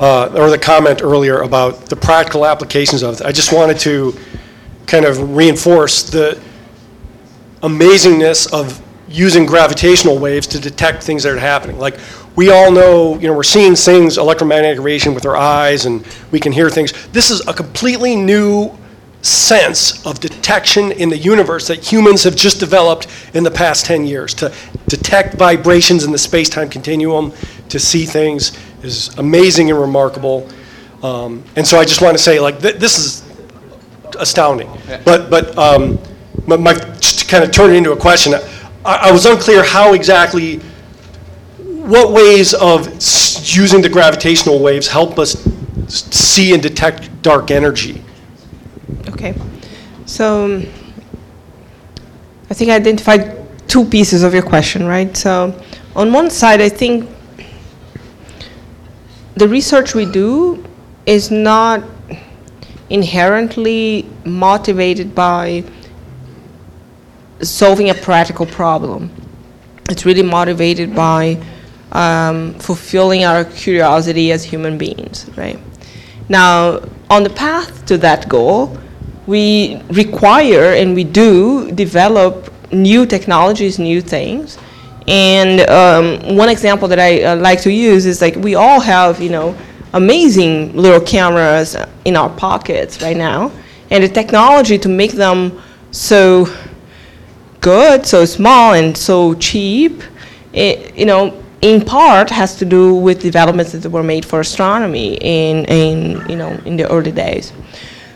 [0.00, 4.14] uh, or the comment earlier about the practical applications of it, I just wanted to
[4.86, 6.40] kind of reinforce the
[7.62, 11.78] amazingness of using gravitational waves to detect things that are happening.
[11.78, 11.98] Like,
[12.36, 16.38] we all know, you know, we're seeing things, electromagnetic radiation with our eyes, and we
[16.38, 16.92] can hear things.
[17.08, 18.70] This is a completely new
[19.28, 24.06] sense of detection in the universe that humans have just developed in the past 10
[24.06, 24.34] years.
[24.34, 24.52] To
[24.88, 27.32] detect vibrations in the space-time continuum,
[27.68, 30.48] to see things is amazing and remarkable.
[31.02, 33.24] Um, and so I just want to say, like, th- this is
[34.18, 34.68] astounding.
[35.04, 35.98] But, but, um,
[36.46, 38.34] but my, just to kind of turn it into a question,
[38.84, 40.60] I, I was unclear how exactly,
[41.58, 45.46] what ways of s- using the gravitational waves help us
[45.88, 48.02] see and detect dark energy?
[49.08, 49.34] Okay.
[50.06, 50.62] So
[52.50, 55.14] I think I identified two pieces of your question, right?
[55.16, 55.54] So
[55.94, 57.08] on one side, I think
[59.36, 60.64] the research we do
[61.06, 61.82] is not
[62.90, 65.64] inherently motivated by
[67.40, 69.10] solving a practical problem.
[69.90, 71.40] It's really motivated by
[71.92, 75.58] um, fulfilling our curiosity as human beings, right?
[76.28, 76.80] Now,
[77.10, 78.78] on the path to that goal,
[79.26, 84.58] we require and we do develop new technologies, new things.
[85.06, 89.20] And um, one example that I uh, like to use is like we all have,
[89.20, 89.56] you know,
[89.94, 93.50] amazing little cameras in our pockets right now.
[93.90, 96.46] And the technology to make them so
[97.60, 100.02] good, so small, and so cheap,
[100.52, 105.14] it, you know, in part has to do with developments that were made for astronomy
[105.20, 107.52] in, in you know, in the early days.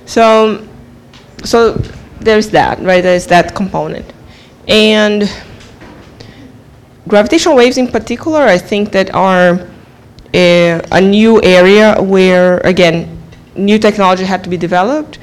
[0.06, 0.66] So,
[1.44, 1.72] so
[2.20, 3.02] there's that, right?
[3.02, 4.06] There's that component.
[4.68, 5.30] And
[7.08, 9.66] gravitational waves in particular, I think that are
[10.34, 13.18] a, a new area where, again,
[13.56, 15.18] new technology had to be developed.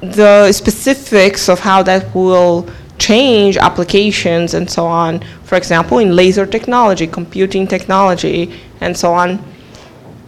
[0.00, 2.68] The specifics of how that will
[3.02, 9.42] change applications and so on, for example, in laser technology, computing technology, and so on,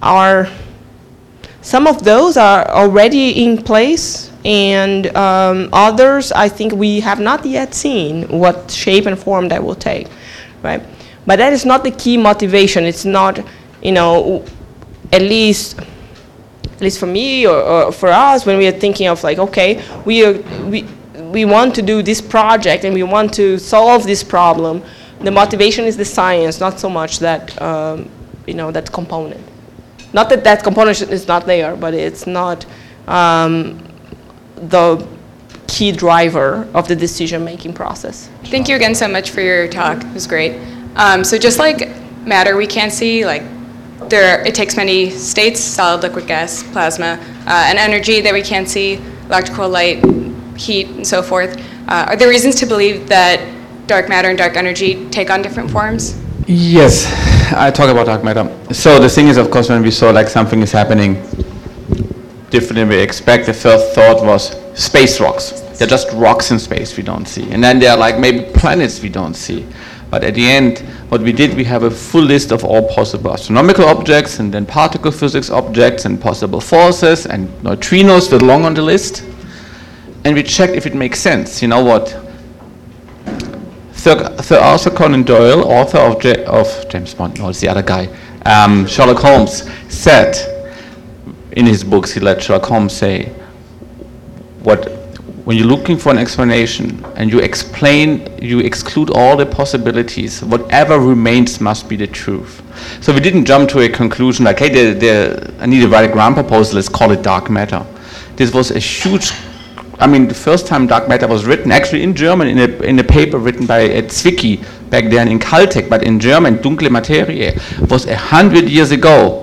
[0.03, 0.49] are
[1.62, 7.47] some of those are already in place, and um, others I think we have not
[7.47, 10.09] yet seen what shape and form that will take,
[10.62, 10.83] right?
[11.27, 12.85] But that is not the key motivation.
[12.85, 13.39] It's not,
[13.83, 14.45] you know,
[15.12, 15.79] at least
[16.75, 19.81] at least for me or, or for us when we are thinking of like, okay,
[20.05, 20.35] we are
[20.68, 20.85] we
[21.35, 24.82] we want to do this project and we want to solve this problem.
[25.20, 28.09] The motivation is the science, not so much that um,
[28.47, 29.45] you know that component.
[30.12, 32.64] Not that that component is not there, but it's not
[33.09, 33.82] um,
[34.55, 35.07] the
[35.66, 38.30] key driver of the decision-making process.
[38.45, 40.05] Thank you again so much for your talk.
[40.05, 40.55] It was great.
[40.95, 41.91] Um, so just like
[42.24, 43.43] matter, we can't see like
[44.09, 44.47] there.
[44.47, 49.01] It takes many states: solid, liquid, gas, plasma, uh, and energy that we can't see,
[49.26, 50.05] electrical, light,
[50.57, 51.59] heat, and so forth.
[51.88, 53.40] Uh, are there reasons to believe that
[53.86, 56.20] dark matter and dark energy take on different forms?
[56.46, 57.07] Yes,
[57.52, 58.50] I talk about dark matter.
[58.72, 61.14] So the thing is, of course, when we saw like something is happening
[62.50, 65.61] different than we expect, the first thought was space rocks.
[65.78, 67.50] They're just rocks in space we don't see.
[67.50, 69.66] And then there are like maybe planets we don't see.
[70.11, 70.78] But at the end,
[71.09, 74.66] what we did, we have a full list of all possible astronomical objects and then
[74.66, 79.24] particle physics objects and possible forces and neutrinos were long on the list.
[80.25, 81.61] And we checked if it makes sense.
[81.61, 82.16] You know what?
[83.93, 87.83] Sir, Sir Arthur Conan Doyle, author of, J- of James Bond, no, it's the other
[87.83, 88.07] guy,
[88.45, 90.37] um, Sherlock Holmes, said
[91.53, 93.33] in his books, he let Sherlock Holmes say,
[94.62, 94.85] what,
[95.47, 100.99] when you're looking for an explanation and you explain, you exclude all the possibilities, whatever
[100.99, 102.61] remains must be the truth.
[103.03, 104.68] So we didn't jump to a conclusion like, hey,
[105.61, 107.87] I need to write a ground proposal, let's call it dark matter.
[108.37, 109.33] This was a huge
[109.99, 112.99] I mean, the first time dark matter was written, actually in German, in a, in
[112.99, 117.55] a paper written by uh, Zwicky back then in Caltech, but in German, Dunkle Materie,
[117.88, 119.40] was a hundred years ago.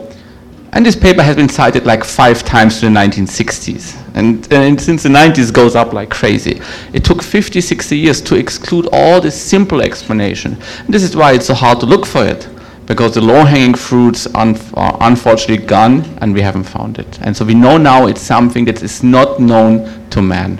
[0.74, 3.98] And this paper has been cited like five times in the 1960s.
[4.16, 6.62] And, and since the 90s goes up like crazy.
[6.94, 10.58] It took 50, 60 years to exclude all this simple explanation.
[10.80, 12.48] And this is why it's so hard to look for it.
[12.92, 17.20] Because the low-hanging fruits un- are unfortunately gone and we haven't found it.
[17.22, 20.60] And so we know now it's something that is not known to man,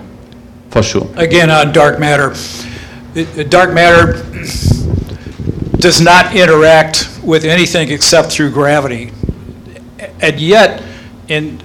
[0.70, 1.06] for sure.
[1.16, 2.32] Again, on dark matter.
[3.14, 4.14] It- Dark matter
[5.76, 9.12] does not interact with anything except through gravity.
[10.22, 10.82] And yet,
[11.28, 11.58] in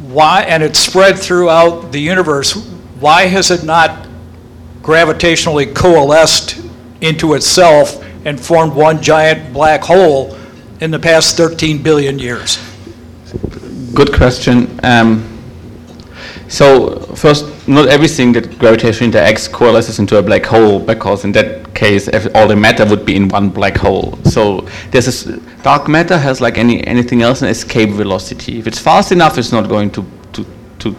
[0.00, 2.54] why, and it's spread throughout the universe,
[3.00, 4.06] why has it not
[4.80, 6.58] gravitationally coalesced
[7.02, 10.36] into itself and formed one giant black hole
[10.80, 12.58] in the past 13 billion years?
[13.94, 14.78] Good question.
[14.82, 15.32] Um,
[16.48, 21.74] so first, not everything that gravitationally interacts coalesces into a black hole, because in that
[21.74, 24.18] case, all the matter would be in one black hole.
[24.24, 24.60] So
[24.90, 25.24] there's this
[25.62, 28.58] dark matter has like any anything else an escape velocity.
[28.58, 30.04] If it's fast enough, it's not going to
[30.34, 30.46] to
[30.78, 30.96] to,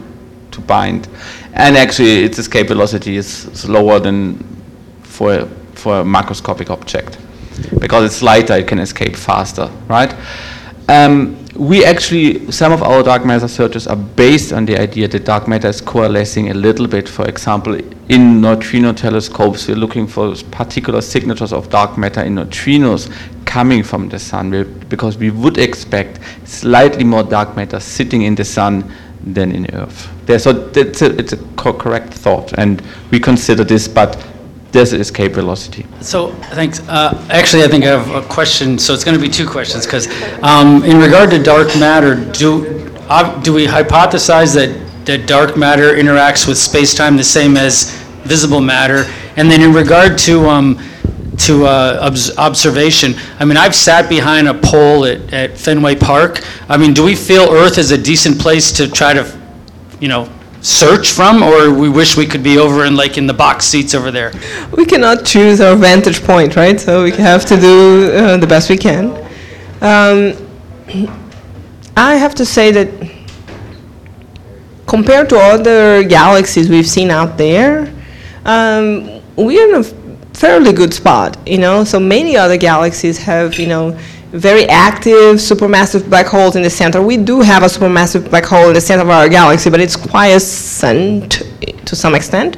[0.51, 1.07] to bind,
[1.53, 4.43] and actually, its escape velocity is slower than
[5.03, 5.47] for
[5.78, 7.17] for a macroscopic object,
[7.80, 10.13] because it's lighter, it can escape faster, right?
[10.89, 15.25] Um, we actually, some of our dark matter searches are based on the idea that
[15.25, 17.09] dark matter is coalescing a little bit.
[17.09, 23.11] For example, in neutrino telescopes, we're looking for particular signatures of dark matter in neutrinos
[23.45, 24.51] coming from the sun,
[24.88, 28.89] because we would expect slightly more dark matter sitting in the sun
[29.25, 30.07] than in Earth.
[30.25, 34.15] There, so that's a, it's a co- correct thought, and we consider this, but
[34.72, 35.86] there's escape velocity.
[36.01, 36.80] So, thanks.
[36.88, 39.86] Uh, Actually, I think I have a question, so it's going to be two questions,
[39.86, 45.93] because in regard to dark matter, do, uh, do we hypothesize that, that dark matter
[45.95, 47.91] interacts with space-time the same as
[48.24, 49.05] visible matter?
[49.38, 50.84] And then in regard to, um,
[51.38, 56.43] to uh, obs- observation, I mean, I've sat behind a pole at, at Fenway Park.
[56.68, 59.39] I mean, do we feel Earth is a decent place to try to,
[60.01, 60.30] you know,
[60.68, 63.95] search from, or we wish we could be over in, like, in the box seats
[63.95, 64.34] over there?
[64.76, 66.78] we cannot choose our vantage point, right?
[66.80, 69.05] So we have to do uh, the best we can.
[69.82, 70.36] Um,
[71.95, 72.88] I have to say that
[74.88, 77.93] compared to other galaxies we've seen out there,
[78.43, 79.84] um, we're in a
[80.34, 81.86] fairly good spot, you know.
[81.86, 83.97] So many other galaxies have, you know,
[84.32, 87.01] very active supermassive black holes in the center.
[87.01, 89.95] We do have a supermassive black hole in the center of our galaxy, but it's
[89.95, 91.43] quiescent
[91.86, 92.57] to some extent.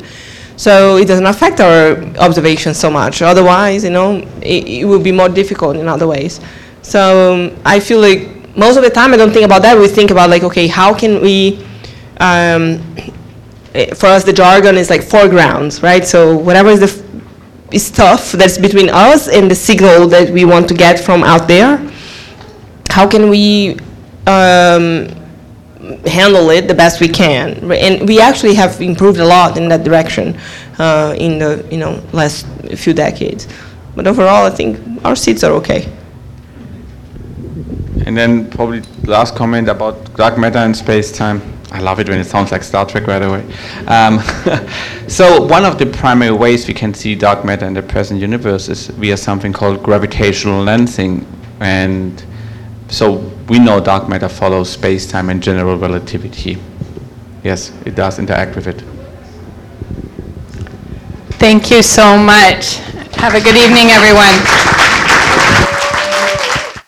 [0.57, 3.21] So it doesn't affect our observations so much.
[3.21, 6.41] Otherwise, you know, it, it will be more difficult in other ways.
[6.81, 9.77] So um, I feel like most of the time I don't think about that.
[9.77, 11.65] We think about like, okay, how can we?
[12.19, 12.83] Um,
[13.73, 16.05] eh, for us, the jargon is like foregrounds, right?
[16.05, 17.08] So whatever is the
[17.77, 21.77] stuff that's between us and the signal that we want to get from out there,
[22.89, 23.77] how can we
[24.27, 25.07] um,
[26.05, 27.71] handle it the best we can?
[27.71, 30.37] And we actually have improved a lot in that direction
[30.79, 33.47] uh, in the you know last few decades.
[33.95, 35.91] But overall, I think our seats are okay.
[38.05, 41.41] And then probably last comment about dark matter and space-time.
[41.71, 43.45] I love it when it sounds like Star Trek right away.
[43.85, 44.19] Um,
[45.07, 48.69] so one of the primary ways we can see dark matter in the present universe
[48.69, 51.25] is via something called gravitational lensing.
[51.59, 52.23] And
[52.87, 53.17] so
[53.47, 56.57] we know dark matter follows space-time and general relativity.
[57.43, 58.83] Yes, it does interact with it.
[61.37, 62.77] Thank you so much.
[63.15, 64.78] Have a good evening, everyone.